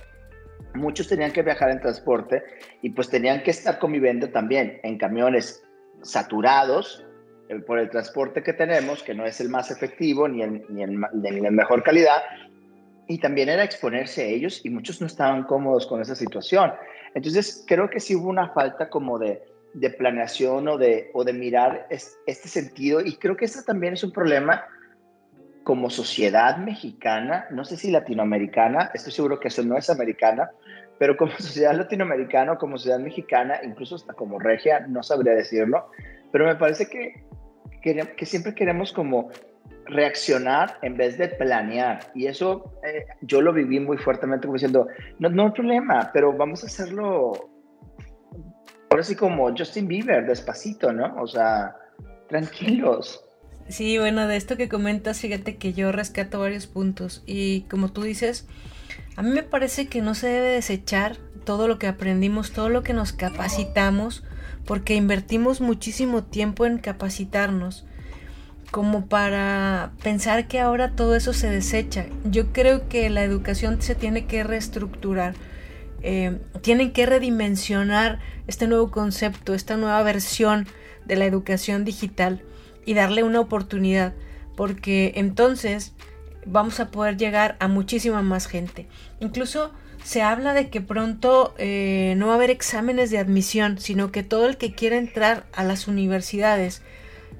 muchos 0.73 1.07
tenían 1.07 1.31
que 1.31 1.41
viajar 1.41 1.69
en 1.69 1.79
transporte 1.79 2.43
y 2.81 2.89
pues 2.89 3.09
tenían 3.09 3.43
que 3.43 3.51
estar 3.51 3.79
conviviendo 3.79 4.29
también 4.29 4.79
en 4.83 4.97
camiones 4.97 5.63
saturados 6.01 7.03
eh, 7.49 7.59
por 7.59 7.79
el 7.79 7.89
transporte 7.89 8.43
que 8.43 8.53
tenemos, 8.53 9.03
que 9.03 9.13
no 9.13 9.25
es 9.25 9.39
el 9.39 9.49
más 9.49 9.71
efectivo 9.71 10.27
ni 10.27 10.41
el, 10.41 10.65
ni 10.69 10.83
el, 10.83 10.99
ni 10.99 11.49
mejor 11.51 11.83
calidad, 11.83 12.23
y 13.07 13.19
también 13.19 13.49
era 13.49 13.63
exponerse 13.63 14.23
a 14.23 14.25
ellos 14.25 14.61
y 14.63 14.69
muchos 14.69 14.99
no 14.99 15.07
estaban 15.07 15.43
cómodos 15.43 15.85
con 15.85 16.01
esa 16.01 16.15
situación. 16.15 16.73
Entonces 17.13 17.63
creo 17.67 17.89
que 17.89 17.99
sí 17.99 18.15
hubo 18.15 18.29
una 18.29 18.49
falta 18.49 18.89
como 18.89 19.19
de, 19.19 19.43
de 19.73 19.89
planeación 19.91 20.67
o 20.67 20.77
de, 20.77 21.11
o 21.13 21.23
de 21.23 21.33
mirar 21.33 21.87
este 21.89 22.47
sentido 22.47 23.01
y 23.01 23.15
creo 23.17 23.37
que 23.37 23.45
este 23.45 23.61
también 23.61 23.93
es 23.93 24.03
un 24.03 24.11
problema 24.11 24.65
como 25.65 25.89
sociedad 25.89 26.57
mexicana, 26.57 27.47
no 27.49 27.65
sé 27.65 27.75
si 27.75 27.89
latinoamericana, 27.89 28.91
estoy 28.93 29.11
seguro 29.11 29.39
que 29.39 29.47
eso 29.47 29.63
no 29.63 29.75
es 29.75 29.89
americana, 29.89 30.51
pero 30.99 31.17
como 31.17 31.31
sociedad 31.39 31.73
latinoamericana, 31.75 32.55
como 32.57 32.77
sociedad 32.77 32.99
mexicana, 32.99 33.59
incluso 33.63 33.95
hasta 33.95 34.13
como 34.13 34.37
regia, 34.37 34.81
no 34.87 35.01
sabría 35.01 35.33
decirlo, 35.33 35.89
pero 36.31 36.45
me 36.45 36.55
parece 36.55 36.85
que, 36.87 37.25
que, 37.81 38.25
siempre 38.27 38.53
queremos 38.53 38.93
como 38.93 39.31
reaccionar 39.85 40.77
en 40.83 40.97
vez 40.97 41.17
de 41.17 41.29
planear. 41.29 42.11
Y 42.13 42.27
eso 42.27 42.71
eh, 42.83 43.07
yo 43.21 43.41
lo 43.41 43.51
viví 43.51 43.79
muy 43.79 43.97
fuertemente 43.97 44.45
como 44.45 44.57
diciendo, 44.57 44.87
no, 45.17 45.29
no 45.29 45.45
hay 45.45 45.51
problema, 45.51 46.11
pero 46.13 46.31
vamos 46.31 46.63
a 46.63 46.67
hacerlo 46.67 47.49
ahora 48.91 49.03
sí 49.03 49.15
como 49.15 49.49
Justin 49.49 49.87
Bieber, 49.87 50.27
despacito, 50.27 50.93
¿no? 50.93 51.15
O 51.19 51.25
sea, 51.25 51.75
tranquilos. 52.29 53.24
Sí, 53.67 53.97
bueno, 53.97 54.27
de 54.27 54.37
esto 54.37 54.57
que 54.57 54.69
comentas, 54.69 55.19
fíjate 55.19 55.55
que 55.55 55.73
yo 55.73 55.91
rescato 55.91 56.39
varios 56.39 56.67
puntos. 56.67 57.23
Y 57.25 57.61
como 57.61 57.91
tú 57.91 58.03
dices, 58.03 58.45
a 59.15 59.23
mí 59.23 59.31
me 59.31 59.43
parece 59.43 59.87
que 59.87 60.01
no 60.01 60.13
se 60.13 60.27
debe 60.27 60.49
desechar 60.49 61.17
todo 61.45 61.67
lo 61.67 61.79
que 61.79 61.87
aprendimos, 61.87 62.51
todo 62.51 62.69
lo 62.69 62.83
que 62.83 62.93
nos 62.93 63.11
capacitamos, 63.11 64.23
porque 64.65 64.95
invertimos 64.95 65.61
muchísimo 65.61 66.23
tiempo 66.23 66.65
en 66.65 66.77
capacitarnos, 66.77 67.85
como 68.69 69.07
para 69.07 69.93
pensar 70.03 70.47
que 70.47 70.59
ahora 70.59 70.91
todo 70.91 71.15
eso 71.15 71.33
se 71.33 71.49
desecha. 71.49 72.05
Yo 72.23 72.51
creo 72.51 72.87
que 72.87 73.09
la 73.09 73.23
educación 73.23 73.81
se 73.81 73.95
tiene 73.95 74.25
que 74.25 74.43
reestructurar, 74.43 75.33
eh, 76.03 76.39
tienen 76.61 76.91
que 76.93 77.07
redimensionar 77.07 78.19
este 78.45 78.67
nuevo 78.67 78.91
concepto, 78.91 79.55
esta 79.55 79.75
nueva 79.75 80.03
versión 80.03 80.67
de 81.05 81.15
la 81.15 81.25
educación 81.25 81.83
digital 81.83 82.43
y 82.85 82.93
darle 82.93 83.23
una 83.23 83.39
oportunidad, 83.39 84.13
porque 84.55 85.13
entonces 85.15 85.93
vamos 86.45 86.79
a 86.79 86.91
poder 86.91 87.17
llegar 87.17 87.55
a 87.59 87.67
muchísima 87.67 88.21
más 88.21 88.47
gente. 88.47 88.87
Incluso 89.19 89.71
se 90.03 90.21
habla 90.21 90.53
de 90.53 90.69
que 90.69 90.81
pronto 90.81 91.55
eh, 91.57 92.13
no 92.17 92.27
va 92.27 92.33
a 92.33 92.35
haber 92.35 92.51
exámenes 92.51 93.09
de 93.09 93.17
admisión, 93.17 93.79
sino 93.79 94.11
que 94.11 94.23
todo 94.23 94.45
el 94.47 94.57
que 94.57 94.73
quiera 94.73 94.97
entrar 94.97 95.45
a 95.53 95.63
las 95.63 95.87
universidades 95.87 96.83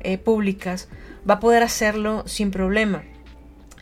eh, 0.01 0.17
públicas 0.17 0.89
va 1.29 1.35
a 1.35 1.39
poder 1.39 1.63
hacerlo 1.63 2.23
sin 2.27 2.51
problema. 2.51 3.03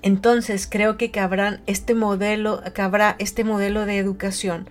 Entonces 0.01 0.67
creo 0.69 0.97
que 0.97 1.11
cabrán 1.11 1.61
este 1.65 1.95
modelo, 1.95 2.61
cabrá 2.73 3.15
este 3.19 3.45
modelo 3.45 3.85
de 3.85 3.97
educación, 3.97 4.69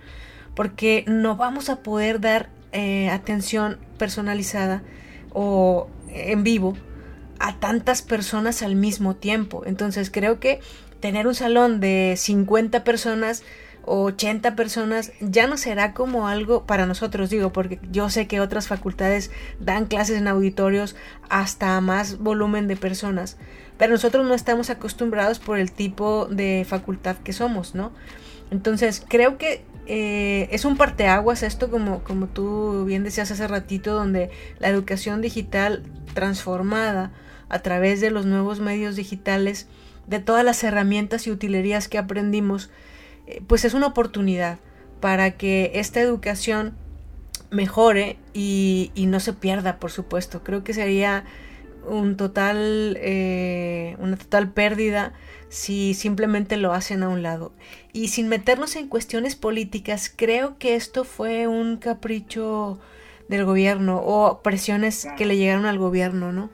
porque 0.53 1.03
no 1.07 1.35
vamos 1.35 1.69
a 1.69 1.77
poder 1.81 2.19
dar 2.19 2.49
eh, 2.71 3.09
atención 3.09 3.79
personalizada 3.97 4.83
o 5.31 5.87
en 6.13 6.43
vivo 6.43 6.75
a 7.39 7.59
tantas 7.59 8.01
personas 8.01 8.61
al 8.61 8.75
mismo 8.75 9.15
tiempo. 9.15 9.63
Entonces 9.65 10.09
creo 10.11 10.39
que 10.39 10.59
tener 10.99 11.27
un 11.27 11.35
salón 11.35 11.79
de 11.79 12.15
50 12.17 12.83
personas 12.83 13.43
80 13.85 14.55
personas 14.55 15.11
ya 15.19 15.47
no 15.47 15.57
será 15.57 15.93
como 15.93 16.27
algo 16.27 16.65
para 16.65 16.85
nosotros, 16.85 17.29
digo, 17.29 17.51
porque 17.51 17.79
yo 17.91 18.09
sé 18.09 18.27
que 18.27 18.39
otras 18.39 18.67
facultades 18.67 19.31
dan 19.59 19.85
clases 19.85 20.17
en 20.17 20.27
auditorios 20.27 20.95
hasta 21.29 21.79
más 21.81 22.19
volumen 22.19 22.67
de 22.67 22.77
personas, 22.77 23.37
pero 23.77 23.91
nosotros 23.91 24.25
no 24.25 24.33
estamos 24.33 24.69
acostumbrados 24.69 25.39
por 25.39 25.59
el 25.59 25.71
tipo 25.71 26.27
de 26.27 26.65
facultad 26.67 27.17
que 27.17 27.33
somos, 27.33 27.75
¿no? 27.75 27.91
Entonces, 28.51 29.03
creo 29.07 29.37
que 29.37 29.65
eh, 29.85 30.47
es 30.51 30.65
un 30.65 30.77
parteaguas 30.77 31.43
esto, 31.43 31.69
como, 31.69 32.03
como 32.03 32.27
tú 32.27 32.85
bien 32.85 33.03
decías 33.03 33.31
hace 33.31 33.47
ratito, 33.47 33.93
donde 33.93 34.29
la 34.59 34.69
educación 34.69 35.21
digital 35.21 35.83
transformada 36.13 37.11
a 37.49 37.59
través 37.59 38.01
de 38.01 38.11
los 38.11 38.25
nuevos 38.25 38.59
medios 38.59 38.95
digitales, 38.95 39.67
de 40.07 40.19
todas 40.19 40.43
las 40.43 40.63
herramientas 40.63 41.27
y 41.27 41.31
utilerías 41.31 41.87
que 41.87 41.97
aprendimos, 41.97 42.69
eh, 43.27 43.41
pues 43.47 43.65
es 43.65 43.73
una 43.73 43.87
oportunidad 43.87 44.59
para 44.99 45.31
que 45.31 45.71
esta 45.75 45.99
educación 45.99 46.75
mejore 47.51 48.17
y, 48.33 48.91
no 48.95 49.19
se 49.19 49.33
pierda, 49.33 49.77
por 49.77 49.91
supuesto. 49.91 50.43
Creo 50.43 50.63
que 50.63 50.73
sería 50.73 51.25
un 51.87 52.17
total, 52.17 52.97
eh, 53.01 53.95
una 53.99 54.17
total 54.17 54.51
pérdida 54.51 55.13
si 55.49 55.93
simplemente 55.93 56.57
lo 56.57 56.73
hacen 56.73 57.03
a 57.03 57.09
un 57.09 57.21
lado. 57.21 57.53
Y 57.91 58.07
sin 58.07 58.27
meternos 58.27 58.75
en 58.75 58.87
cuestiones 58.87 59.35
políticas, 59.35 60.13
creo 60.15 60.57
que 60.57 60.75
esto 60.75 61.03
fue 61.03 61.47
un 61.47 61.77
capricho 61.77 62.79
del 63.29 63.45
gobierno 63.45 64.01
o 64.03 64.41
presiones 64.41 65.07
que 65.15 65.25
le 65.25 65.37
llegaron 65.37 65.65
al 65.65 65.77
gobierno, 65.77 66.31
¿no? 66.33 66.49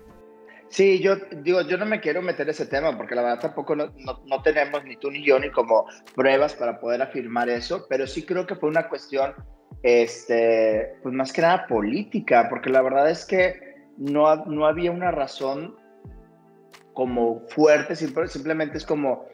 Sí, 0.68 1.00
yo 1.00 1.16
digo, 1.16 1.62
yo 1.62 1.78
no 1.78 1.86
me 1.86 2.00
quiero 2.00 2.22
meter 2.22 2.48
ese 2.50 2.68
tema 2.68 2.96
porque 2.96 3.16
la 3.16 3.24
verdad 3.24 3.40
tampoco 3.40 3.76
no, 3.76 3.92
no, 3.98 4.42
tenemos 4.44 4.84
ni 4.84 4.98
tú 4.98 5.10
ni 5.10 5.26
yo 5.26 5.40
ni 5.40 5.50
como 5.50 5.86
pruebas 6.14 6.54
para 6.54 6.80
poder 6.80 7.02
afirmar 7.02 7.50
eso, 7.50 7.88
pero 7.90 8.06
sí 8.06 8.24
creo 8.24 8.46
que 8.46 8.56
fue 8.56 8.70
una 8.70 8.88
cuestión, 8.88 9.34
este, 9.82 10.94
pues 11.02 11.16
más 11.16 11.34
que 11.34 11.42
nada 11.42 11.66
política, 11.66 12.48
porque 12.50 12.70
la 12.70 12.84
verdad 12.84 13.10
es 13.10 13.26
que 13.26 13.69
no, 14.00 14.46
no 14.46 14.66
había 14.66 14.92
una 14.92 15.12
razón 15.12 15.76
como 16.94 17.42
fuerte, 17.50 17.96
simplemente 17.96 18.78
es 18.78 18.86
como 18.86 19.28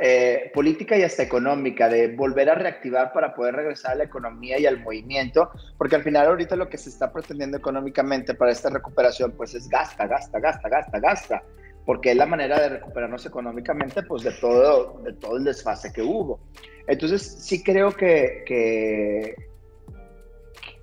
eh, 0.00 0.50
política 0.54 0.96
y 0.96 1.02
hasta 1.02 1.22
económica, 1.22 1.88
de 1.88 2.14
volver 2.16 2.48
a 2.48 2.54
reactivar 2.54 3.12
para 3.12 3.34
poder 3.34 3.56
regresar 3.56 3.92
a 3.92 3.96
la 3.96 4.04
economía 4.04 4.58
y 4.58 4.66
al 4.66 4.80
movimiento, 4.80 5.50
porque 5.76 5.96
al 5.96 6.02
final 6.02 6.28
ahorita 6.28 6.56
lo 6.56 6.68
que 6.68 6.78
se 6.78 6.88
está 6.88 7.12
pretendiendo 7.12 7.58
económicamente 7.58 8.34
para 8.34 8.52
esta 8.52 8.70
recuperación, 8.70 9.32
pues 9.32 9.54
es 9.54 9.68
gasta, 9.68 10.06
gasta, 10.06 10.38
gasta, 10.38 10.68
gasta, 10.68 10.98
gasta, 11.00 11.42
porque 11.84 12.12
es 12.12 12.16
la 12.16 12.26
manera 12.26 12.58
de 12.60 12.68
recuperarnos 12.70 13.26
económicamente, 13.26 14.02
pues 14.04 14.22
de 14.22 14.32
todo, 14.32 15.02
de 15.04 15.12
todo 15.14 15.36
el 15.36 15.44
desfase 15.44 15.92
que 15.92 16.02
hubo. 16.02 16.40
Entonces, 16.86 17.22
sí 17.22 17.62
creo 17.62 17.92
que, 17.92 18.44
que, 18.46 19.34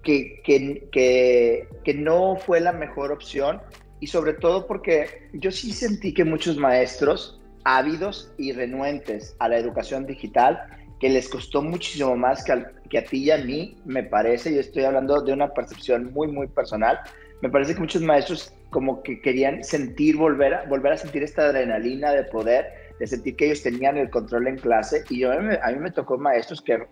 que, 0.04 0.42
que, 0.44 1.68
que, 1.84 1.94
no 1.94 2.38
fue 2.38 2.60
la 2.60 2.72
mejor 2.72 3.12
opción 3.12 3.62
y 4.00 4.08
sobre 4.08 4.34
todo 4.34 4.66
porque 4.66 5.30
yo 5.34 5.52
sí 5.52 5.74
sentí 5.74 6.14
que 6.14 6.24
muchos 6.24 6.58
maestros 6.58 7.42
ávidos 7.66 8.32
y 8.38 8.54
renuentes 8.54 9.36
a 9.40 9.50
la 9.50 9.58
educación 9.58 10.06
digital, 10.06 10.62
que 11.00 11.10
les 11.10 11.28
costó 11.28 11.62
muchísimo 11.62 12.16
más 12.16 12.44
que, 12.44 12.64
que 12.90 13.00
a 13.00 13.04
ti 13.04 13.26
y 13.26 13.32
a 13.32 13.38
mí, 13.38 13.78
me 13.86 14.04
parece, 14.04 14.52
y 14.52 14.58
estoy 14.58 14.84
hablando 14.84 15.22
de 15.22 15.34
una 15.34 15.50
percepción 15.54 16.14
muy, 16.14 16.28
muy 16.28 16.48
personal, 16.48 17.00
me 17.42 17.50
parece 17.50 17.74
que 17.74 17.80
muchos 17.82 18.02
maestros 18.02 18.54
como 18.70 19.02
que 19.02 19.22
querían 19.22 19.64
sentir, 19.64 20.18
volver 20.18 20.54
a, 20.54 20.66
volver 20.66 20.94
a 20.94 20.98
sentir 20.98 21.24
esta 21.24 21.44
adrenalina 21.44 22.12
de 22.12 22.24
poder, 22.24 22.66
de 23.00 23.08
sentir 23.08 23.36
que 23.36 23.46
ellos 23.46 23.64
tenían 23.64 23.98
el 23.98 24.10
control 24.10 24.48
en 24.48 24.58
clase. 24.58 25.04
Y 25.10 25.20
yo, 25.20 25.32
a 25.32 25.40
mí 25.40 25.80
me 25.80 25.92
tocó 25.92 26.18
maestros 26.18 26.62
que, 26.62 26.86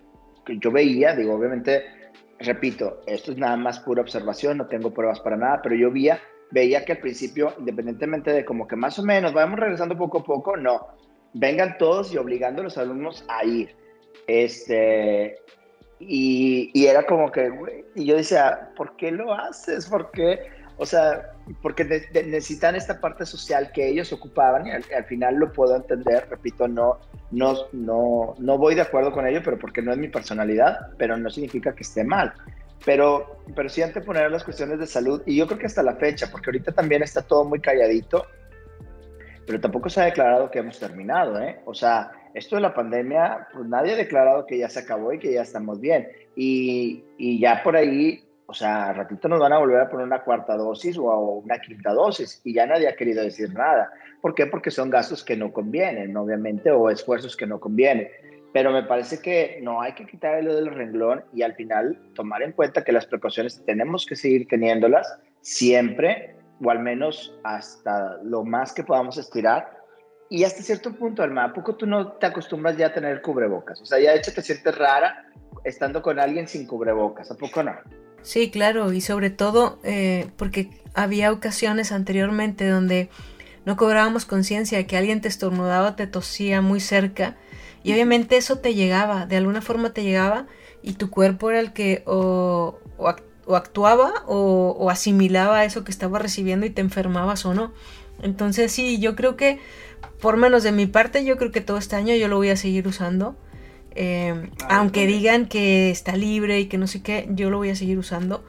que 0.46 0.58
yo 0.58 0.72
veía, 0.72 1.14
digo, 1.14 1.34
obviamente, 1.34 1.84
repito, 2.40 3.00
esto 3.06 3.32
es 3.32 3.38
nada 3.38 3.56
más 3.56 3.80
pura 3.80 4.02
observación, 4.02 4.58
no 4.58 4.66
tengo 4.66 4.92
pruebas 4.92 5.20
para 5.20 5.36
nada, 5.36 5.60
pero 5.62 5.74
yo 5.74 5.90
veía, 5.90 6.20
veía 6.50 6.84
que 6.84 6.92
al 6.92 6.98
principio, 6.98 7.52
independientemente 7.58 8.32
de 8.32 8.44
como 8.44 8.66
que 8.66 8.76
más 8.76 8.98
o 8.98 9.02
menos 9.02 9.32
vamos 9.32 9.58
regresando 9.58 9.96
poco 9.96 10.18
a 10.18 10.24
poco, 10.24 10.56
no, 10.56 10.88
vengan 11.34 11.76
todos 11.78 12.12
y 12.12 12.18
obligando 12.18 12.60
a 12.60 12.64
los 12.64 12.78
alumnos 12.78 13.24
a 13.28 13.44
ir. 13.44 13.74
Este, 14.26 15.36
y, 15.98 16.70
y 16.74 16.86
era 16.86 17.04
como 17.04 17.30
que, 17.32 17.50
y 17.94 18.04
yo 18.04 18.16
decía, 18.16 18.70
¿por 18.76 18.96
qué 18.96 19.10
lo 19.10 19.32
haces? 19.32 19.86
¿Por 19.86 20.10
qué? 20.10 20.57
O 20.80 20.86
sea, 20.86 21.32
porque 21.60 21.84
necesitan 21.84 22.76
esta 22.76 23.00
parte 23.00 23.26
social 23.26 23.72
que 23.72 23.88
ellos 23.88 24.12
ocupaban 24.12 24.68
y 24.68 24.70
al, 24.70 25.04
final 25.04 25.34
lo 25.34 25.52
puedo 25.52 25.74
entender, 25.74 26.28
repito, 26.30 26.68
no, 26.68 27.00
no, 27.32 27.56
no, 27.72 28.36
no 28.38 28.58
voy 28.58 28.76
de 28.76 28.82
acuerdo 28.82 29.12
con 29.12 29.26
ello, 29.26 29.40
pero 29.44 29.58
porque 29.58 29.82
no 29.82 29.90
es 29.90 29.98
mi 29.98 30.06
personalidad, 30.06 30.90
pero 30.96 31.16
no 31.16 31.30
significa 31.30 31.74
que 31.74 31.82
esté 31.82 32.04
mal. 32.04 32.32
Pero, 32.84 33.42
pero 33.56 33.68
sí 33.68 33.82
anteponer 33.82 34.30
las 34.30 34.44
cuestiones 34.44 34.78
de 34.78 34.86
salud 34.86 35.20
y 35.26 35.36
yo 35.36 35.48
creo 35.48 35.58
que 35.58 35.66
hasta 35.66 35.82
la 35.82 35.96
fecha, 35.96 36.28
porque 36.30 36.50
ahorita 36.50 36.70
también 36.70 37.02
está 37.02 37.22
todo 37.22 37.44
muy 37.44 37.60
calladito, 37.60 38.24
pero 39.48 39.60
tampoco 39.60 39.88
se 39.88 40.00
ha 40.00 40.04
declarado 40.04 40.48
que 40.48 40.60
hemos 40.60 40.78
terminado, 40.78 41.40
¿eh? 41.40 41.58
O 41.64 41.74
sea, 41.74 42.12
esto 42.34 42.54
de 42.54 42.62
la 42.62 42.72
pandemia, 42.72 43.48
pues 43.52 43.66
nadie 43.66 43.94
ha 43.94 43.96
declarado 43.96 44.46
que 44.46 44.58
ya 44.58 44.68
se 44.68 44.78
acabó 44.78 45.12
y 45.12 45.18
que 45.18 45.32
ya 45.32 45.42
estamos 45.42 45.80
bien. 45.80 46.06
Y, 46.36 47.02
y 47.16 47.40
ya 47.40 47.62
por 47.64 47.74
ahí 47.74 48.27
o 48.50 48.54
sea, 48.54 48.94
ratito 48.94 49.28
nos 49.28 49.40
van 49.40 49.52
a 49.52 49.58
volver 49.58 49.78
a 49.78 49.90
poner 49.90 50.06
una 50.06 50.24
cuarta 50.24 50.56
dosis 50.56 50.96
o 50.96 51.42
una 51.44 51.58
quinta 51.58 51.92
dosis 51.92 52.40
y 52.44 52.54
ya 52.54 52.64
nadie 52.64 52.88
ha 52.88 52.96
querido 52.96 53.22
decir 53.22 53.52
nada. 53.52 53.92
¿Por 54.22 54.34
qué? 54.34 54.46
Porque 54.46 54.70
son 54.70 54.88
gastos 54.88 55.22
que 55.22 55.36
no 55.36 55.52
convienen, 55.52 56.16
obviamente, 56.16 56.70
o 56.70 56.88
esfuerzos 56.88 57.36
que 57.36 57.46
no 57.46 57.60
convienen. 57.60 58.08
Pero 58.54 58.72
me 58.72 58.84
parece 58.84 59.20
que 59.20 59.60
no 59.62 59.82
hay 59.82 59.92
que 59.92 60.06
quitar 60.06 60.36
el 60.36 60.46
del 60.46 60.74
renglón 60.74 61.22
y 61.34 61.42
al 61.42 61.56
final 61.56 62.00
tomar 62.14 62.40
en 62.40 62.52
cuenta 62.52 62.82
que 62.82 62.90
las 62.90 63.04
precauciones 63.04 63.62
tenemos 63.66 64.06
que 64.06 64.16
seguir 64.16 64.48
teniéndolas 64.48 65.18
siempre, 65.42 66.34
o 66.64 66.70
al 66.70 66.78
menos 66.78 67.38
hasta 67.44 68.16
lo 68.22 68.44
más 68.44 68.72
que 68.72 68.82
podamos 68.82 69.18
estirar. 69.18 69.76
Y 70.30 70.44
hasta 70.44 70.62
cierto 70.62 70.94
punto, 70.94 71.22
Alma, 71.22 71.44
¿a 71.44 71.52
poco 71.52 71.76
tú 71.76 71.84
no 71.84 72.12
te 72.12 72.24
acostumbras 72.24 72.78
ya 72.78 72.86
a 72.86 72.94
tener 72.94 73.20
cubrebocas? 73.20 73.82
O 73.82 73.84
sea, 73.84 73.98
ya 74.00 74.12
de 74.12 74.20
hecho 74.20 74.32
te 74.32 74.40
sientes 74.40 74.78
rara 74.78 75.26
estando 75.64 76.00
con 76.00 76.18
alguien 76.18 76.48
sin 76.48 76.66
cubrebocas, 76.66 77.30
¿a 77.30 77.36
poco 77.36 77.62
no? 77.62 77.74
Sí, 78.22 78.50
claro, 78.50 78.92
y 78.92 79.00
sobre 79.00 79.30
todo 79.30 79.78
eh, 79.84 80.30
porque 80.36 80.70
había 80.94 81.32
ocasiones 81.32 81.92
anteriormente 81.92 82.68
donde 82.68 83.08
no 83.64 83.76
cobrábamos 83.76 84.24
conciencia 84.24 84.78
de 84.78 84.86
que 84.86 84.96
alguien 84.96 85.20
te 85.20 85.28
estornudaba, 85.28 85.96
te 85.96 86.06
tosía 86.06 86.60
muy 86.60 86.80
cerca 86.80 87.36
y 87.82 87.92
obviamente 87.92 88.36
eso 88.36 88.58
te 88.58 88.74
llegaba, 88.74 89.26
de 89.26 89.36
alguna 89.36 89.62
forma 89.62 89.92
te 89.92 90.02
llegaba 90.02 90.46
y 90.82 90.94
tu 90.94 91.10
cuerpo 91.10 91.50
era 91.50 91.60
el 91.60 91.72
que 91.72 92.02
o, 92.06 92.78
actuaba 93.48 94.12
o, 94.26 94.76
o, 94.78 94.90
asimilaba 94.90 95.64
eso 95.64 95.84
que 95.84 95.90
estaba 95.90 96.18
recibiendo 96.18 96.66
y 96.66 96.70
te 96.70 96.80
enfermabas 96.80 97.46
o 97.46 97.54
no. 97.54 97.72
Entonces 98.22 98.72
sí, 98.72 98.98
yo 98.98 99.14
creo 99.14 99.36
que 99.36 99.60
por 100.20 100.36
menos 100.36 100.62
de 100.62 100.72
mi 100.72 100.86
parte, 100.86 101.24
yo 101.24 101.36
creo 101.36 101.52
que 101.52 101.60
todo 101.60 101.78
este 101.78 101.96
año 101.96 102.14
yo 102.14 102.28
lo 102.28 102.36
voy 102.36 102.50
a 102.50 102.56
seguir 102.56 102.86
usando. 102.88 103.36
Eh, 103.94 104.50
aunque 104.68 105.06
digan 105.06 105.46
que 105.46 105.90
está 105.90 106.16
libre 106.16 106.60
y 106.60 106.66
que 106.66 106.78
no 106.78 106.86
sé 106.86 107.02
qué, 107.02 107.26
yo 107.30 107.50
lo 107.50 107.58
voy 107.58 107.70
a 107.70 107.76
seguir 107.76 107.98
usando. 107.98 108.44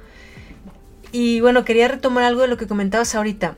Y 1.12 1.42
bueno, 1.42 1.66
quería 1.66 1.88
retomar 1.88 2.24
algo 2.24 2.42
de 2.42 2.48
lo 2.48 2.58
que 2.58 2.68
comentabas 2.68 3.16
ahorita. 3.16 3.56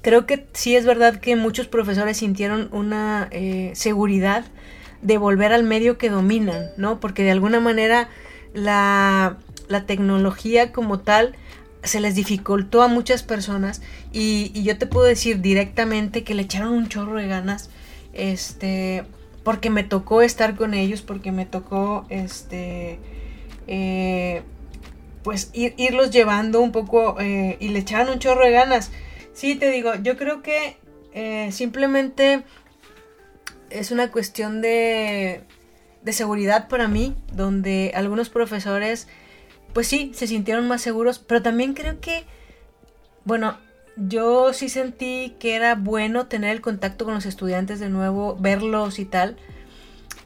Creo 0.00 0.26
que 0.26 0.46
sí 0.52 0.74
es 0.76 0.86
verdad 0.86 1.20
que 1.20 1.36
muchos 1.36 1.66
profesores 1.66 2.16
sintieron 2.18 2.68
una 2.72 3.28
eh, 3.30 3.72
seguridad 3.74 4.44
de 5.02 5.18
volver 5.18 5.52
al 5.52 5.64
medio 5.64 5.98
que 5.98 6.08
dominan, 6.08 6.70
¿no? 6.76 6.98
Porque 7.00 7.24
de 7.24 7.30
alguna 7.30 7.60
manera 7.60 8.08
la, 8.54 9.36
la 9.68 9.86
tecnología 9.86 10.72
como 10.72 11.00
tal 11.00 11.34
se 11.82 12.00
les 12.00 12.14
dificultó 12.14 12.82
a 12.82 12.88
muchas 12.88 13.22
personas 13.22 13.82
y, 14.12 14.50
y, 14.54 14.64
yo 14.64 14.78
te 14.78 14.86
puedo 14.86 15.06
decir 15.06 15.40
directamente 15.40 16.24
que 16.24 16.34
le 16.34 16.42
echaron 16.42 16.72
un 16.72 16.88
chorro 16.88 17.16
de 17.16 17.28
ganas 17.28 17.70
este 18.12 19.04
porque 19.48 19.70
me 19.70 19.82
tocó 19.82 20.20
estar 20.20 20.56
con 20.56 20.74
ellos, 20.74 21.00
porque 21.00 21.32
me 21.32 21.46
tocó, 21.46 22.04
este, 22.10 22.98
eh, 23.66 24.42
pues 25.22 25.50
irlos 25.54 26.10
llevando 26.10 26.60
un 26.60 26.70
poco 26.70 27.18
eh, 27.18 27.56
y 27.58 27.68
le 27.68 27.78
echaban 27.78 28.10
un 28.10 28.18
chorro 28.18 28.44
de 28.44 28.50
ganas. 28.50 28.90
Sí, 29.32 29.54
te 29.54 29.70
digo, 29.70 29.94
yo 30.02 30.18
creo 30.18 30.42
que 30.42 30.76
eh, 31.14 31.48
simplemente 31.50 32.42
es 33.70 33.90
una 33.90 34.10
cuestión 34.10 34.60
de, 34.60 35.44
de 36.02 36.12
seguridad 36.12 36.68
para 36.68 36.86
mí, 36.86 37.16
donde 37.32 37.92
algunos 37.94 38.28
profesores, 38.28 39.08
pues 39.72 39.86
sí, 39.86 40.12
se 40.14 40.26
sintieron 40.26 40.68
más 40.68 40.82
seguros, 40.82 41.20
pero 41.20 41.40
también 41.40 41.72
creo 41.72 42.00
que, 42.00 42.26
bueno, 43.24 43.56
yo 43.98 44.52
sí 44.52 44.68
sentí 44.68 45.34
que 45.40 45.54
era 45.54 45.74
bueno 45.74 46.26
tener 46.26 46.50
el 46.50 46.60
contacto 46.60 47.04
con 47.04 47.14
los 47.14 47.26
estudiantes 47.26 47.80
de 47.80 47.88
nuevo, 47.88 48.36
verlos 48.38 48.98
y 48.98 49.04
tal. 49.04 49.36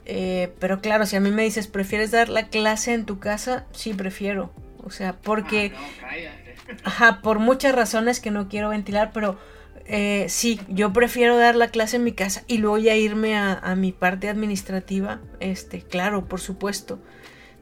Eh, 0.04 0.52
pero 0.58 0.80
claro, 0.80 1.06
si 1.06 1.16
a 1.16 1.20
mí 1.20 1.30
me 1.30 1.42
dices, 1.42 1.68
¿prefieres 1.68 2.10
dar 2.10 2.28
la 2.28 2.48
clase 2.48 2.92
en 2.92 3.04
tu 3.06 3.18
casa? 3.18 3.66
Sí, 3.72 3.94
prefiero. 3.94 4.52
O 4.84 4.90
sea, 4.90 5.14
porque... 5.14 5.72
Ah, 6.02 6.78
ajá, 6.84 7.20
por 7.22 7.38
muchas 7.38 7.74
razones 7.74 8.20
que 8.20 8.30
no 8.30 8.48
quiero 8.48 8.70
ventilar, 8.70 9.10
pero 9.12 9.38
eh, 9.86 10.26
sí, 10.28 10.60
yo 10.68 10.92
prefiero 10.92 11.36
dar 11.36 11.54
la 11.54 11.68
clase 11.68 11.96
en 11.96 12.04
mi 12.04 12.12
casa 12.12 12.44
y 12.46 12.58
luego 12.58 12.78
ya 12.78 12.94
irme 12.94 13.36
a, 13.36 13.52
a 13.52 13.76
mi 13.76 13.92
parte 13.92 14.28
administrativa. 14.28 15.20
Este, 15.40 15.82
claro, 15.82 16.26
por 16.26 16.40
supuesto. 16.40 16.98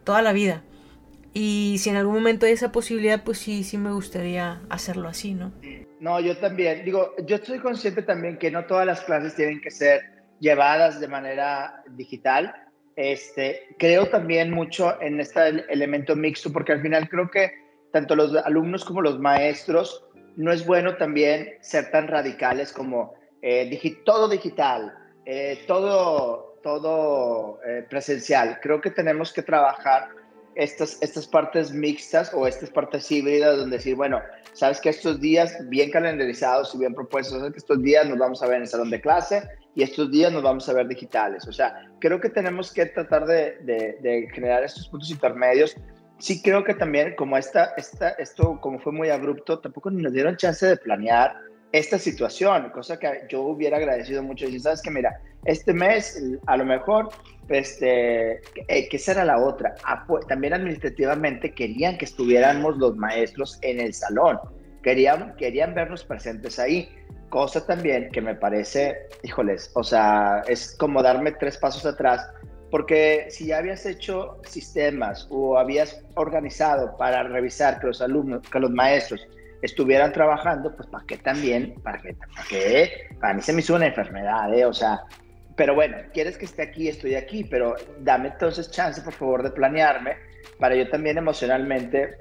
Toda 0.04 0.22
la 0.22 0.32
vida. 0.32 0.62
Y 1.32 1.76
si 1.78 1.90
en 1.90 1.96
algún 1.96 2.14
momento 2.14 2.46
hay 2.46 2.52
esa 2.52 2.72
posibilidad, 2.72 3.22
pues 3.22 3.38
sí, 3.38 3.62
sí 3.62 3.78
me 3.78 3.92
gustaría 3.92 4.60
hacerlo 4.68 5.08
así, 5.08 5.34
¿no? 5.34 5.52
No, 6.00 6.18
yo 6.18 6.36
también. 6.38 6.84
Digo, 6.84 7.14
yo 7.26 7.36
estoy 7.36 7.58
consciente 7.58 8.02
también 8.02 8.38
que 8.38 8.50
no 8.50 8.64
todas 8.64 8.86
las 8.86 9.02
clases 9.02 9.34
tienen 9.34 9.60
que 9.60 9.70
ser 9.70 10.00
llevadas 10.40 10.98
de 10.98 11.08
manera 11.08 11.84
digital. 11.90 12.54
Este, 12.96 13.68
creo 13.78 14.08
también 14.08 14.50
mucho 14.50 15.00
en 15.00 15.20
este 15.20 15.40
elemento 15.72 16.16
mixto, 16.16 16.50
porque 16.52 16.72
al 16.72 16.82
final 16.82 17.08
creo 17.08 17.30
que 17.30 17.52
tanto 17.92 18.16
los 18.16 18.34
alumnos 18.34 18.84
como 18.84 19.02
los 19.02 19.18
maestros 19.18 20.04
no 20.36 20.52
es 20.52 20.66
bueno 20.66 20.96
también 20.96 21.50
ser 21.60 21.90
tan 21.90 22.08
radicales 22.08 22.72
como 22.72 23.14
eh, 23.42 24.00
todo 24.04 24.28
digital, 24.28 24.94
eh, 25.26 25.64
todo, 25.66 26.58
todo 26.62 27.60
eh, 27.66 27.84
presencial. 27.88 28.58
Creo 28.62 28.80
que 28.80 28.90
tenemos 28.90 29.32
que 29.32 29.42
trabajar 29.42 30.08
estas, 30.54 30.98
estas 31.00 31.26
partes 31.26 31.72
mixtas 31.72 32.32
o 32.34 32.46
estas 32.46 32.70
partes 32.70 33.10
híbridas 33.10 33.56
donde 33.56 33.76
decir, 33.76 33.94
bueno, 33.94 34.20
sabes 34.52 34.80
que 34.80 34.88
estos 34.88 35.20
días 35.20 35.56
bien 35.68 35.90
calendarizados 35.90 36.74
y 36.74 36.78
bien 36.78 36.94
propuestos, 36.94 37.38
sabes 37.38 37.52
que 37.52 37.58
estos 37.58 37.82
días 37.82 38.08
nos 38.08 38.18
vamos 38.18 38.42
a 38.42 38.46
ver 38.46 38.56
en 38.56 38.62
el 38.62 38.68
salón 38.68 38.90
de 38.90 39.00
clase 39.00 39.42
y 39.74 39.82
estos 39.82 40.10
días 40.10 40.32
nos 40.32 40.42
vamos 40.42 40.68
a 40.68 40.72
ver 40.72 40.88
digitales. 40.88 41.46
O 41.46 41.52
sea, 41.52 41.88
creo 42.00 42.20
que 42.20 42.28
tenemos 42.28 42.72
que 42.72 42.86
tratar 42.86 43.26
de, 43.26 43.58
de, 43.62 44.28
generar 44.32 44.64
estos 44.64 44.88
puntos 44.88 45.10
intermedios. 45.10 45.76
Sí 46.18 46.42
creo 46.42 46.64
que 46.64 46.74
también 46.74 47.14
como 47.16 47.38
esta, 47.38 47.72
esta, 47.76 48.10
esto 48.10 48.60
como 48.60 48.78
fue 48.78 48.92
muy 48.92 49.08
abrupto, 49.08 49.58
tampoco 49.58 49.90
nos 49.90 50.12
dieron 50.12 50.36
chance 50.36 50.66
de 50.66 50.76
planear 50.76 51.34
esta 51.72 51.98
situación, 51.98 52.70
cosa 52.70 52.98
que 52.98 53.26
yo 53.28 53.42
hubiera 53.42 53.76
agradecido 53.76 54.22
mucho. 54.22 54.46
Y 54.46 54.58
sabes 54.58 54.82
que 54.82 54.90
mira, 54.90 55.20
este 55.44 55.72
mes 55.72 56.20
a 56.46 56.56
lo 56.56 56.64
mejor, 56.64 57.08
este, 57.48 58.40
eh, 58.68 58.88
que 58.88 58.98
será 58.98 59.24
la 59.24 59.38
otra. 59.38 59.74
También 60.28 60.54
administrativamente 60.54 61.54
querían 61.54 61.96
que 61.98 62.04
estuviéramos 62.04 62.76
los 62.76 62.96
maestros 62.96 63.58
en 63.62 63.80
el 63.80 63.94
salón, 63.94 64.38
querían, 64.82 65.34
querían 65.36 65.74
vernos 65.74 66.04
presentes 66.04 66.58
ahí. 66.58 66.88
Cosa 67.28 67.64
también 67.64 68.10
que 68.10 68.20
me 68.20 68.34
parece, 68.34 68.96
híjoles, 69.22 69.70
o 69.74 69.84
sea, 69.84 70.42
es 70.48 70.76
como 70.76 71.00
darme 71.00 71.30
tres 71.30 71.56
pasos 71.58 71.86
atrás, 71.86 72.28
porque 72.72 73.26
si 73.30 73.46
ya 73.46 73.58
habías 73.58 73.86
hecho 73.86 74.40
sistemas 74.44 75.28
o 75.30 75.56
habías 75.56 76.02
organizado 76.16 76.96
para 76.96 77.22
revisar 77.22 77.78
que 77.78 77.86
los 77.86 78.02
alumnos, 78.02 78.42
que 78.48 78.58
los 78.58 78.72
maestros 78.72 79.28
estuvieran 79.62 80.12
trabajando, 80.12 80.74
pues 80.74 80.88
para 80.88 81.04
qué 81.06 81.16
también, 81.18 81.74
para 81.82 81.98
qué, 82.00 82.14
para 82.14 82.48
qué, 82.48 83.08
para 83.20 83.34
mí 83.34 83.42
se 83.42 83.52
me 83.52 83.60
hizo 83.60 83.74
una 83.74 83.86
enfermedad, 83.86 84.52
¿eh? 84.54 84.64
O 84.64 84.72
sea, 84.72 85.00
pero 85.56 85.74
bueno, 85.74 85.98
quieres 86.12 86.38
que 86.38 86.46
esté 86.46 86.62
aquí, 86.62 86.88
estoy 86.88 87.14
aquí, 87.14 87.44
pero 87.44 87.74
dame 88.00 88.28
entonces 88.28 88.70
chance, 88.70 89.02
por 89.02 89.12
favor, 89.12 89.42
de 89.42 89.50
planearme 89.50 90.16
para 90.58 90.74
yo 90.74 90.88
también 90.88 91.18
emocionalmente 91.18 92.16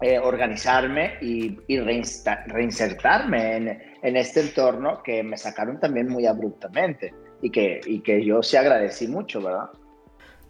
eh, 0.00 0.18
organizarme 0.18 1.14
y, 1.20 1.58
reinsertarme 1.68 3.56
en, 3.56 3.82
en, 4.02 4.16
este 4.16 4.40
entorno 4.40 5.02
que 5.02 5.22
me 5.22 5.36
sacaron 5.36 5.80
también 5.80 6.08
muy 6.08 6.26
abruptamente 6.26 7.14
y 7.40 7.50
que, 7.50 7.80
y 7.86 8.00
que 8.00 8.24
yo 8.24 8.42
sí 8.42 8.56
agradecí 8.56 9.08
mucho, 9.08 9.42
¿verdad? 9.42 9.70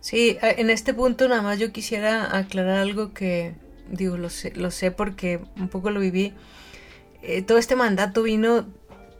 Sí, 0.01 0.39
en 0.41 0.71
este 0.71 0.95
punto 0.95 1.29
nada 1.29 1.43
más 1.43 1.59
yo 1.59 1.73
quisiera 1.73 2.37
aclarar 2.37 2.79
algo 2.79 3.13
que, 3.13 3.55
digo, 3.91 4.17
lo 4.17 4.31
sé, 4.31 4.53
lo 4.55 4.71
sé 4.71 4.91
porque 4.91 5.41
un 5.57 5.69
poco 5.69 5.91
lo 5.91 6.01
viví. 6.01 6.35
Eh, 7.23 7.43
todo 7.43 7.59
este 7.59 7.77
mandato 7.77 8.23
vino 8.23 8.67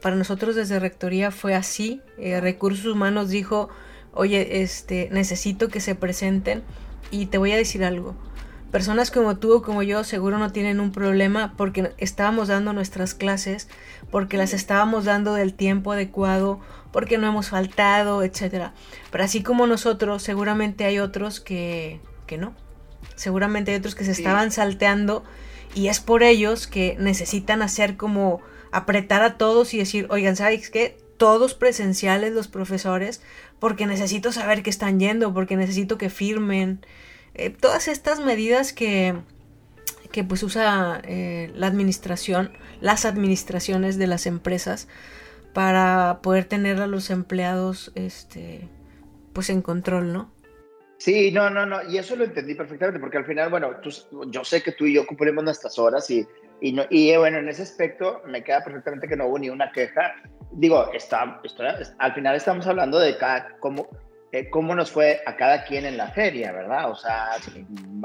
para 0.01 0.17
nosotros 0.17 0.55
desde 0.55 0.79
Rectoría 0.79 1.31
fue 1.31 1.55
así. 1.55 2.01
Eh, 2.19 2.41
Recursos 2.41 2.87
Humanos 2.87 3.31
dijo, 3.31 3.69
oye, 4.13 4.63
este, 4.63 5.09
necesito 5.13 5.69
que 5.69 5.81
se 5.81 5.95
presenten 5.95 6.63
y 7.11 7.27
te 7.27 7.39
voy 7.39 7.53
a 7.53 7.57
decir 7.57 7.85
algo 7.85 8.17
Personas 8.71 9.13
como 9.13 9.39
tú 9.39 9.55
o 9.55 9.63
como 9.63 9.83
yo 9.83 10.03
seguro 10.03 10.39
no 10.39 10.51
tienen 10.51 10.81
un 10.81 10.91
problema 10.91 11.55
porque 11.57 11.95
estábamos 11.99 12.49
dando 12.49 12.73
nuestras 12.73 13.15
clases, 13.15 13.69
porque 14.11 14.37
las 14.37 14.53
estábamos 14.53 15.05
dando 15.05 15.35
del 15.35 15.55
tiempo 15.55 15.93
adecuado, 15.93 16.61
porque 16.93 17.17
no 17.17 17.29
hemos 17.29 17.49
faltado, 17.49 18.23
etc. 18.23 18.73
Pero 19.11 19.25
así 19.25 19.43
como 19.43 19.67
nosotros, 19.67 20.23
seguramente 20.23 20.85
hay 20.85 20.99
otros 20.99 21.41
que, 21.41 22.01
que 22.27 22.39
no. 22.39 22.55
Seguramente 23.15 23.71
hay 23.73 23.79
otros 23.79 23.95
que 23.95 24.05
se 24.05 24.13
estaban 24.13 24.53
salteando 24.53 25.25
y 25.75 25.89
es 25.89 26.01
por 26.01 26.23
ellos 26.23 26.67
que 26.67 26.97
necesitan 26.99 27.63
hacer 27.63 27.97
como 27.97 28.41
apretar 28.73 29.23
a 29.23 29.39
todos 29.39 29.75
y 29.75 29.79
decir, 29.79 30.07
oigan, 30.11 30.37
¿sabes 30.37 30.71
qué? 30.71 30.99
Todos 31.17 31.55
presenciales 31.55 32.33
los 32.33 32.49
profesores, 32.49 33.23
porque 33.59 33.87
necesito 33.87 34.33
saber 34.33 34.63
que 34.63 34.71
están 34.71 35.01
yendo, 35.01 35.33
porque 35.33 35.57
necesito 35.57 35.97
que 35.99 36.11
firmen, 36.11 36.81
eh, 37.35 37.51
todas 37.51 37.89
estas 37.89 38.21
medidas 38.21 38.73
que, 38.73 39.15
que 40.11 40.25
pues 40.25 40.43
usa 40.43 41.01
eh, 41.05 41.51
la 41.55 41.67
administración, 41.67 42.53
las 42.81 43.05
administraciones 43.05 43.99
de 43.99 44.07
las 44.07 44.27
empresas 44.27 44.89
para 45.53 46.21
poder 46.23 46.45
tener 46.45 46.81
a 46.81 46.87
los 46.87 47.11
empleados 47.11 47.93
este 47.95 48.69
pues 49.33 49.51
en 49.51 49.61
control, 49.61 50.15
¿no? 50.15 50.31
Sí, 50.99 51.31
no, 51.31 51.51
no, 51.51 51.67
no, 51.67 51.83
y 51.83 51.99
eso 51.99 52.17
lo 52.17 52.25
entendí 52.25 52.55
perfectamente, 52.55 52.99
porque 53.01 53.19
al 53.19 53.27
final, 53.27 53.51
bueno, 53.51 53.71
yo 53.83 54.45
sé 54.45 54.63
que 54.63 54.73
tú 54.73 54.87
y 54.87 54.95
yo 54.95 55.07
cumplimos 55.07 55.45
nuestras 55.45 55.79
horas 55.79 56.11
y, 56.11 56.27
y, 56.61 56.73
no, 56.73 56.85
y 56.89 57.15
bueno, 57.17 57.39
en 57.39 57.49
ese 57.49 57.63
aspecto 57.63 58.23
me 58.27 58.43
queda 58.43 58.65
perfectamente 58.65 59.07
que 59.07 59.17
no 59.17 59.27
hubo 59.27 59.39
ni 59.39 59.51
una 59.51 59.71
queja. 59.73 60.15
Digo, 60.53 60.91
está, 60.95 61.41
al 61.99 62.15
final 62.15 62.35
estamos 62.35 62.67
hablando 62.67 62.99
de 62.99 63.19
cada, 63.19 63.59
cómo, 63.59 63.89
eh, 64.33 64.49
cómo 64.49 64.75
nos 64.75 64.91
fue 64.91 65.21
a 65.27 65.37
cada 65.37 65.65
quien 65.65 65.85
en 65.85 65.99
la 65.99 66.09
feria, 66.13 66.53
¿verdad? 66.53 66.91
O 66.91 66.95
sea, 66.95 67.33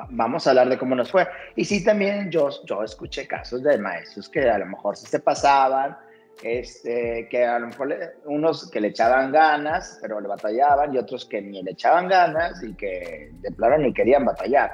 vamos 0.09 0.45
a 0.45 0.49
hablar 0.49 0.67
de 0.67 0.77
cómo 0.77 0.93
nos 0.93 1.11
fue. 1.11 1.25
Y 1.55 1.63
sí, 1.63 1.83
también 1.85 2.29
yo, 2.29 2.49
yo 2.65 2.83
escuché 2.83 3.25
casos 3.25 3.63
de 3.63 3.77
maestros 3.77 4.27
que 4.27 4.49
a 4.49 4.57
lo 4.57 4.65
mejor 4.65 4.97
sí 4.97 5.05
se 5.05 5.19
pasaban, 5.19 5.97
este, 6.43 7.27
que 7.29 7.45
a 7.45 7.59
lo 7.59 7.67
mejor 7.67 7.95
unos 8.25 8.69
que 8.71 8.81
le 8.81 8.89
echaban 8.89 9.31
ganas, 9.31 9.99
pero 10.01 10.19
le 10.19 10.27
batallaban, 10.27 10.93
y 10.93 10.97
otros 10.97 11.25
que 11.25 11.41
ni 11.41 11.61
le 11.61 11.71
echaban 11.71 12.07
ganas 12.07 12.61
y 12.63 12.73
que 12.73 13.31
de 13.41 13.51
plano 13.51 13.77
ni 13.77 13.93
querían 13.93 14.25
batallar. 14.25 14.71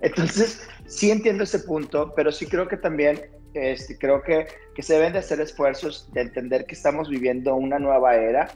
Entonces, 0.00 0.68
sí 0.86 1.10
entiendo 1.10 1.44
ese 1.44 1.60
punto, 1.60 2.12
pero 2.14 2.30
sí 2.30 2.46
creo 2.46 2.68
que 2.68 2.76
también, 2.76 3.20
este, 3.54 3.98
creo 3.98 4.22
que, 4.22 4.46
que 4.74 4.82
se 4.82 4.94
deben 4.94 5.12
de 5.12 5.18
hacer 5.18 5.40
esfuerzos 5.40 6.10
de 6.12 6.20
entender 6.20 6.66
que 6.66 6.74
estamos 6.74 7.08
viviendo 7.08 7.56
una 7.56 7.78
nueva 7.78 8.14
era, 8.14 8.48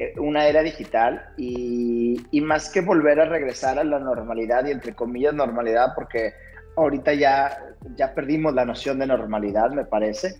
eh, 0.00 0.14
una 0.18 0.46
era 0.46 0.62
digital 0.62 1.22
y, 1.36 2.18
más 2.40 2.70
que 2.70 2.80
volver 2.80 3.20
a 3.20 3.26
regresar 3.26 3.78
a 3.78 3.84
la 3.84 3.98
normalidad 3.98 4.66
y 4.66 4.70
entre 4.70 4.94
comillas 4.94 5.34
normalidad 5.34 5.92
porque 5.94 6.32
ahorita 6.74 7.12
ya, 7.12 7.76
ya 7.96 8.14
perdimos 8.14 8.54
la 8.54 8.64
noción 8.64 8.98
de 8.98 9.06
normalidad 9.06 9.70
me 9.72 9.84
parece 9.84 10.36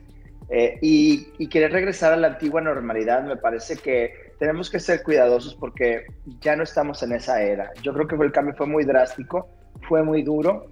eh, 0.50 0.78
y, 0.82 1.28
y, 1.38 1.48
querer 1.48 1.72
regresar 1.72 2.12
a 2.12 2.16
la 2.16 2.28
antigua 2.28 2.60
normalidad 2.60 3.22
me 3.24 3.36
parece 3.36 3.76
que 3.76 4.32
tenemos 4.38 4.68
que 4.68 4.80
ser 4.80 5.02
cuidadosos 5.02 5.54
porque 5.54 6.06
ya 6.40 6.56
no 6.56 6.64
estamos 6.64 7.02
en 7.02 7.12
esa 7.12 7.40
era. 7.40 7.70
Yo 7.82 7.92
creo 7.94 8.08
que 8.08 8.16
el 8.16 8.32
cambio 8.32 8.54
fue 8.56 8.66
muy 8.66 8.84
drástico 8.84 9.48
fue 9.88 10.02
muy 10.02 10.22
duro 10.22 10.70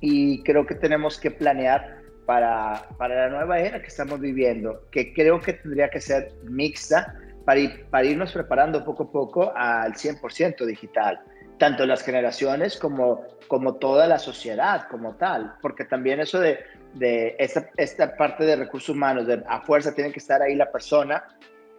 y 0.00 0.42
creo 0.42 0.66
que 0.66 0.74
tenemos 0.74 1.18
que 1.18 1.30
planear 1.30 2.02
para, 2.26 2.88
para 2.98 3.28
la 3.28 3.36
nueva 3.36 3.58
era 3.58 3.80
que 3.80 3.88
estamos 3.88 4.20
viviendo 4.20 4.88
que 4.90 5.12
creo 5.12 5.40
que 5.40 5.54
tendría 5.54 5.88
que 5.88 6.00
ser 6.00 6.32
mixta 6.44 7.14
para, 7.44 8.04
irnos 8.04 8.32
preparando 8.32 8.84
poco 8.84 9.04
a 9.04 9.10
poco 9.10 9.52
al 9.56 9.94
100% 9.94 10.64
digital, 10.64 11.20
tanto 11.58 11.84
las 11.86 12.02
generaciones 12.02 12.78
como, 12.78 13.24
como 13.48 13.74
toda 13.74 14.06
la 14.06 14.20
sociedad 14.20 14.86
como 14.88 15.16
tal, 15.16 15.54
porque 15.60 15.84
también 15.84 16.20
eso 16.20 16.38
de, 16.38 16.60
de 16.94 17.36
esta, 17.38 17.70
esta 17.76 18.16
parte 18.16 18.44
de 18.44 18.56
recursos 18.56 18.90
humanos, 18.90 19.26
de 19.26 19.42
a 19.46 19.60
fuerza 19.62 19.94
tiene 19.94 20.12
que 20.12 20.18
estar 20.18 20.42
ahí 20.42 20.54
la 20.54 20.70
persona, 20.70 21.24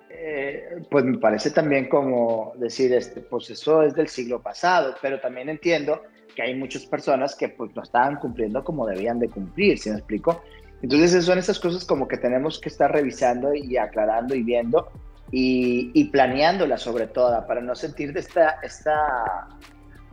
eh, 0.09 0.83
pues 0.89 1.03
me 1.05 1.17
parece 1.17 1.51
también 1.51 1.89
como 1.89 2.53
decir, 2.57 2.93
este, 2.93 3.21
pues 3.21 3.49
eso 3.49 3.83
es 3.83 3.95
del 3.95 4.07
siglo 4.07 4.41
pasado, 4.41 4.95
pero 5.01 5.19
también 5.19 5.49
entiendo 5.49 6.03
que 6.35 6.41
hay 6.41 6.55
muchas 6.55 6.85
personas 6.85 7.35
que 7.35 7.49
pues 7.49 7.75
no 7.75 7.83
estaban 7.83 8.17
cumpliendo 8.17 8.63
como 8.63 8.87
debían 8.87 9.19
de 9.19 9.29
cumplir, 9.29 9.77
¿sí 9.77 9.89
me 9.89 9.97
explico? 9.97 10.41
Entonces 10.81 11.25
son 11.25 11.39
esas 11.39 11.59
cosas 11.59 11.85
como 11.85 12.07
que 12.07 12.17
tenemos 12.17 12.59
que 12.59 12.69
estar 12.69 12.91
revisando 12.91 13.53
y 13.53 13.77
aclarando 13.77 14.35
y 14.35 14.43
viendo 14.43 14.91
y, 15.35 16.03
planeándola 16.11 16.77
sobre 16.77 17.07
todo, 17.07 17.45
para 17.47 17.61
no 17.61 17.73
sentir 17.73 18.13
de 18.13 18.19
esta, 18.19 18.59
esta, 18.61 19.47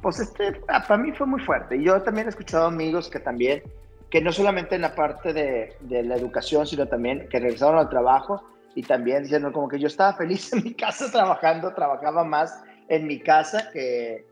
pues 0.01 0.19
este, 0.19 0.53
para 0.67 0.97
mí 0.97 1.13
fue 1.13 1.27
muy 1.27 1.41
fuerte. 1.43 1.77
Y 1.77 1.85
yo 1.85 2.01
también 2.03 2.27
he 2.27 2.31
escuchado 2.31 2.67
amigos 2.67 3.11
que 3.11 3.21
también, 3.21 3.63
que 4.11 4.21
no 4.21 4.33
solamente 4.33 4.75
en 4.75 4.83
la 4.83 4.95
parte 4.95 5.33
de, 5.33 5.77
de 5.81 6.03
la 6.03 6.17
educación, 6.17 6.67
sino 6.67 6.87
también 6.87 7.29
que 7.29 7.39
regresaron 7.39 7.79
al 7.79 7.89
trabajo 7.89 8.43
y 8.75 8.83
también 8.83 9.23
diciendo 9.23 9.53
como 9.53 9.69
que 9.69 9.79
yo 9.79 9.87
estaba 9.87 10.15
feliz 10.15 10.53
en 10.53 10.65
mi 10.65 10.75
casa 10.75 11.11
trabajando, 11.11 11.73
trabajaba 11.75 12.25
más 12.25 12.63
en 12.89 13.07
mi 13.07 13.21
casa 13.21 13.71
que, 13.73 14.27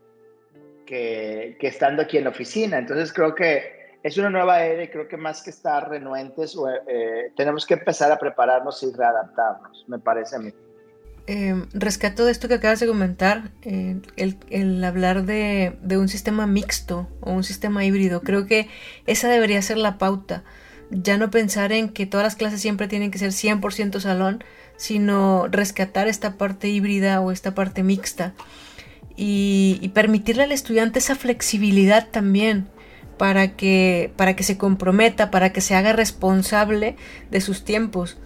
que, 0.85 1.57
que 1.59 1.67
estando 1.67 2.01
aquí 2.01 2.17
en 2.17 2.25
la 2.25 2.31
oficina. 2.31 2.77
Entonces 2.77 3.13
creo 3.13 3.33
que 3.33 3.79
es 4.03 4.17
una 4.17 4.29
nueva 4.29 4.63
era 4.63 4.83
y 4.83 4.89
creo 4.89 5.07
que 5.07 5.17
más 5.17 5.41
que 5.41 5.49
estar 5.49 5.89
renuentes, 5.89 6.57
eh, 6.87 7.31
tenemos 7.35 7.65
que 7.65 7.75
empezar 7.75 8.11
a 8.11 8.17
prepararnos 8.17 8.83
y 8.83 8.91
readaptarnos, 8.93 9.85
me 9.87 9.99
parece 9.99 10.35
a 10.35 10.39
mí 10.39 10.53
eh, 11.31 11.53
rescato 11.73 12.25
de 12.25 12.31
esto 12.31 12.47
que 12.47 12.55
acabas 12.55 12.79
de 12.79 12.87
comentar, 12.87 13.51
eh, 13.61 13.97
el, 14.15 14.83
hablar 14.83 15.27
de, 15.27 15.77
un 15.91 16.09
sistema 16.09 16.47
mixto 16.47 17.07
o 17.21 17.31
un 17.31 17.43
sistema 17.43 17.85
híbrido. 17.85 18.21
Creo 18.21 18.47
que 18.47 18.67
esa 19.05 19.29
debería 19.29 19.61
ser 19.61 19.77
la 19.77 19.99
pauta. 19.99 20.43
Ya 20.89 21.19
no 21.19 21.29
pensar 21.29 21.71
en 21.71 21.89
que 21.89 22.07
todas 22.07 22.23
las 22.23 22.35
clases 22.35 22.61
siempre 22.61 22.87
tienen 22.87 23.11
que 23.11 23.19
ser 23.19 23.29
100% 23.29 23.99
salón, 23.99 24.43
sino 24.75 25.47
rescatar 25.47 26.07
esta 26.07 26.35
parte 26.35 26.67
híbrida 26.67 27.21
o 27.21 27.29
esta 27.29 27.53
parte 27.53 27.83
mixta. 27.83 28.33
Y, 29.15 29.77
y, 29.83 29.89
permitirle 29.89 30.41
al 30.45 30.51
estudiante 30.51 30.97
esa 30.97 31.13
flexibilidad 31.13 32.07
también 32.09 32.69
para 33.19 33.55
que, 33.55 34.11
para 34.15 34.35
que 34.35 34.41
se 34.41 34.57
comprometa, 34.57 35.29
para 35.29 35.53
que 35.53 35.61
se 35.61 35.75
haga 35.75 35.93
responsable 35.93 36.95
de 37.29 37.39
sus 37.39 37.63
tiempos 37.63 38.17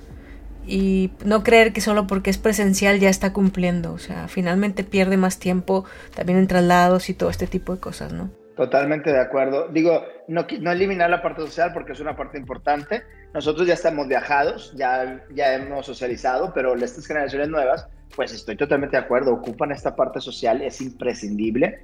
y 0.65 1.11
no 1.25 1.43
creer 1.43 1.73
que 1.73 1.81
solo 1.81 2.07
porque 2.07 2.29
es 2.29 2.37
presencial 2.37 2.99
ya 2.99 3.09
está 3.09 3.33
cumpliendo, 3.33 3.93
o 3.93 3.97
sea, 3.97 4.27
finalmente 4.27 4.83
pierde 4.83 5.17
más 5.17 5.39
tiempo 5.39 5.85
también 6.15 6.39
en 6.39 6.47
traslados 6.47 7.09
y 7.09 7.13
todo 7.13 7.29
este 7.29 7.47
tipo 7.47 7.73
de 7.73 7.79
cosas, 7.79 8.13
¿no? 8.13 8.29
Totalmente 8.55 9.11
de 9.11 9.19
acuerdo. 9.19 9.67
Digo, 9.69 10.03
no, 10.27 10.45
no 10.59 10.71
eliminar 10.71 11.09
la 11.09 11.23
parte 11.23 11.41
social 11.41 11.71
porque 11.73 11.93
es 11.93 11.99
una 11.99 12.15
parte 12.15 12.37
importante. 12.37 13.01
Nosotros 13.33 13.67
ya 13.67 13.73
estamos 13.73 14.07
viajados, 14.07 14.73
ya, 14.75 15.23
ya 15.33 15.55
hemos 15.55 15.87
socializado, 15.87 16.53
pero 16.53 16.75
estas 16.75 17.07
generaciones 17.07 17.49
nuevas, 17.49 17.87
pues 18.15 18.31
estoy 18.31 18.55
totalmente 18.55 18.95
de 18.95 19.03
acuerdo, 19.03 19.33
ocupan 19.33 19.71
esta 19.71 19.95
parte 19.95 20.21
social, 20.21 20.61
es 20.61 20.81
imprescindible. 20.81 21.79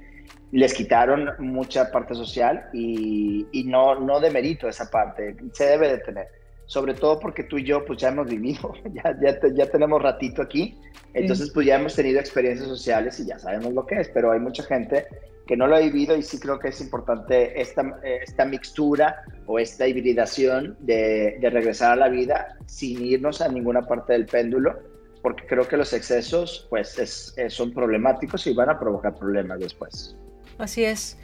Les 0.52 0.72
quitaron 0.72 1.30
mucha 1.40 1.90
parte 1.90 2.14
social 2.14 2.68
y, 2.72 3.46
y 3.50 3.64
no, 3.64 3.98
no 3.98 4.20
demerito 4.20 4.68
esa 4.68 4.88
parte, 4.90 5.36
se 5.52 5.64
debe 5.64 5.88
de 5.88 5.98
tener 5.98 6.39
sobre 6.70 6.94
todo 6.94 7.18
porque 7.18 7.42
tú 7.42 7.58
y 7.58 7.64
yo 7.64 7.84
pues 7.84 7.98
ya 7.98 8.10
hemos 8.10 8.28
vivido, 8.28 8.72
ya, 8.94 9.18
ya, 9.20 9.36
ya 9.52 9.66
tenemos 9.66 10.00
ratito 10.00 10.40
aquí, 10.40 10.78
entonces 11.14 11.50
pues 11.50 11.66
ya 11.66 11.74
hemos 11.74 11.96
tenido 11.96 12.20
experiencias 12.20 12.68
sociales 12.68 13.18
y 13.18 13.26
ya 13.26 13.40
sabemos 13.40 13.72
lo 13.72 13.84
que 13.84 13.96
es, 13.96 14.08
pero 14.10 14.30
hay 14.30 14.38
mucha 14.38 14.62
gente 14.62 15.08
que 15.48 15.56
no 15.56 15.66
lo 15.66 15.74
ha 15.74 15.80
vivido 15.80 16.16
y 16.16 16.22
sí 16.22 16.38
creo 16.38 16.60
que 16.60 16.68
es 16.68 16.80
importante 16.80 17.60
esta, 17.60 17.82
esta 18.04 18.44
mixtura 18.44 19.24
o 19.46 19.58
esta 19.58 19.88
hibridación 19.88 20.76
de, 20.78 21.38
de 21.40 21.50
regresar 21.50 21.90
a 21.90 21.96
la 21.96 22.08
vida 22.08 22.56
sin 22.66 23.04
irnos 23.04 23.40
a 23.40 23.48
ninguna 23.48 23.82
parte 23.82 24.12
del 24.12 24.26
péndulo, 24.26 24.78
porque 25.22 25.48
creo 25.48 25.66
que 25.66 25.76
los 25.76 25.92
excesos 25.92 26.68
pues 26.70 26.96
es, 27.00 27.34
son 27.52 27.72
problemáticos 27.72 28.46
y 28.46 28.54
van 28.54 28.70
a 28.70 28.78
provocar 28.78 29.16
problemas 29.16 29.58
después. 29.58 30.16
Así 30.56 30.84
es. 30.84 31.18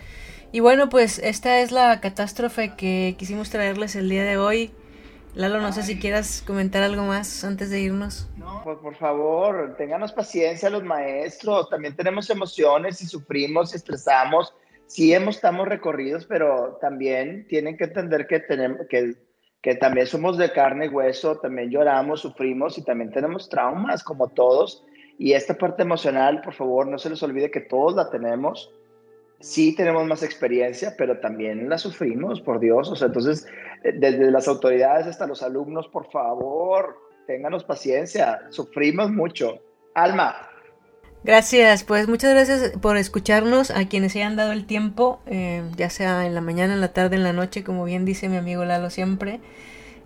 Y 0.50 0.58
bueno, 0.58 0.88
pues 0.88 1.20
esta 1.20 1.60
es 1.60 1.70
la 1.70 2.00
catástrofe 2.00 2.74
que 2.76 3.14
quisimos 3.16 3.50
traerles 3.50 3.94
el 3.94 4.08
día 4.08 4.24
de 4.24 4.38
hoy. 4.38 4.72
Lalo, 5.36 5.60
no 5.60 5.70
sé 5.70 5.82
si 5.82 5.98
quieras 5.98 6.42
comentar 6.46 6.82
algo 6.82 7.02
más 7.02 7.44
antes 7.44 7.68
de 7.68 7.80
irnos. 7.80 8.26
No, 8.38 8.62
pues 8.64 8.78
por 8.78 8.94
favor, 8.94 9.74
ténganos 9.76 10.10
paciencia 10.10 10.70
los 10.70 10.82
maestros. 10.82 11.68
También 11.68 11.94
tenemos 11.94 12.30
emociones 12.30 13.02
y 13.02 13.06
sufrimos, 13.06 13.74
estresamos, 13.74 14.54
sí 14.86 15.12
hemos, 15.12 15.34
estamos 15.36 15.68
recorridos, 15.68 16.24
pero 16.24 16.78
también 16.80 17.46
tienen 17.48 17.76
que 17.76 17.84
entender 17.84 18.26
que, 18.26 18.40
tenemos, 18.40 18.86
que, 18.88 19.14
que 19.60 19.74
también 19.74 20.06
somos 20.06 20.38
de 20.38 20.50
carne 20.52 20.86
y 20.86 20.88
hueso, 20.88 21.36
también 21.36 21.68
lloramos, 21.68 22.22
sufrimos 22.22 22.78
y 22.78 22.82
también 22.82 23.12
tenemos 23.12 23.50
traumas 23.50 24.02
como 24.02 24.28
todos. 24.28 24.86
Y 25.18 25.34
esta 25.34 25.52
parte 25.52 25.82
emocional, 25.82 26.40
por 26.40 26.54
favor, 26.54 26.86
no 26.86 26.96
se 26.96 27.10
les 27.10 27.22
olvide 27.22 27.50
que 27.50 27.60
todos 27.60 27.94
la 27.94 28.08
tenemos. 28.08 28.72
Sí 29.40 29.74
tenemos 29.74 30.06
más 30.06 30.22
experiencia, 30.22 30.94
pero 30.96 31.18
también 31.18 31.68
la 31.68 31.78
sufrimos, 31.78 32.40
por 32.40 32.58
Dios. 32.58 32.90
O 32.90 32.96
sea, 32.96 33.08
entonces, 33.08 33.46
eh, 33.84 33.92
desde 33.94 34.30
las 34.30 34.48
autoridades 34.48 35.06
hasta 35.06 35.26
los 35.26 35.42
alumnos, 35.42 35.88
por 35.88 36.10
favor, 36.10 36.96
ténganos 37.26 37.64
paciencia, 37.64 38.40
sufrimos 38.50 39.10
mucho. 39.10 39.60
Alma, 39.94 40.36
Gracias, 41.26 41.82
pues 41.82 42.06
muchas 42.06 42.30
gracias 42.30 42.78
por 42.80 42.96
escucharnos 42.96 43.72
a 43.72 43.88
quienes 43.88 44.12
se 44.12 44.20
hayan 44.20 44.36
dado 44.36 44.52
el 44.52 44.64
tiempo, 44.64 45.18
eh, 45.26 45.64
ya 45.76 45.90
sea 45.90 46.24
en 46.24 46.36
la 46.36 46.40
mañana, 46.40 46.74
en 46.74 46.80
la 46.80 46.92
tarde, 46.92 47.16
en 47.16 47.24
la 47.24 47.32
noche, 47.32 47.64
como 47.64 47.84
bien 47.84 48.04
dice 48.04 48.28
mi 48.28 48.36
amigo 48.36 48.64
Lalo 48.64 48.90
siempre. 48.90 49.40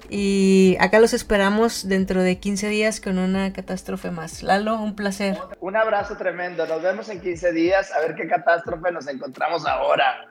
Y 0.08 0.76
acá 0.80 1.00
los 1.00 1.12
esperamos 1.12 1.88
dentro 1.88 2.22
de 2.22 2.38
15 2.38 2.68
días 2.68 3.00
con 3.00 3.18
una 3.18 3.52
catástrofe 3.52 4.10
más. 4.10 4.42
Lalo, 4.42 4.80
un 4.80 4.96
placer. 4.96 5.36
Un 5.60 5.76
abrazo 5.76 6.16
tremendo. 6.16 6.66
Nos 6.66 6.82
vemos 6.82 7.08
en 7.08 7.20
15 7.20 7.52
días 7.52 7.92
a 7.92 8.00
ver 8.00 8.14
qué 8.14 8.26
catástrofe 8.26 8.90
nos 8.92 9.06
encontramos 9.08 9.66
ahora. 9.66 10.29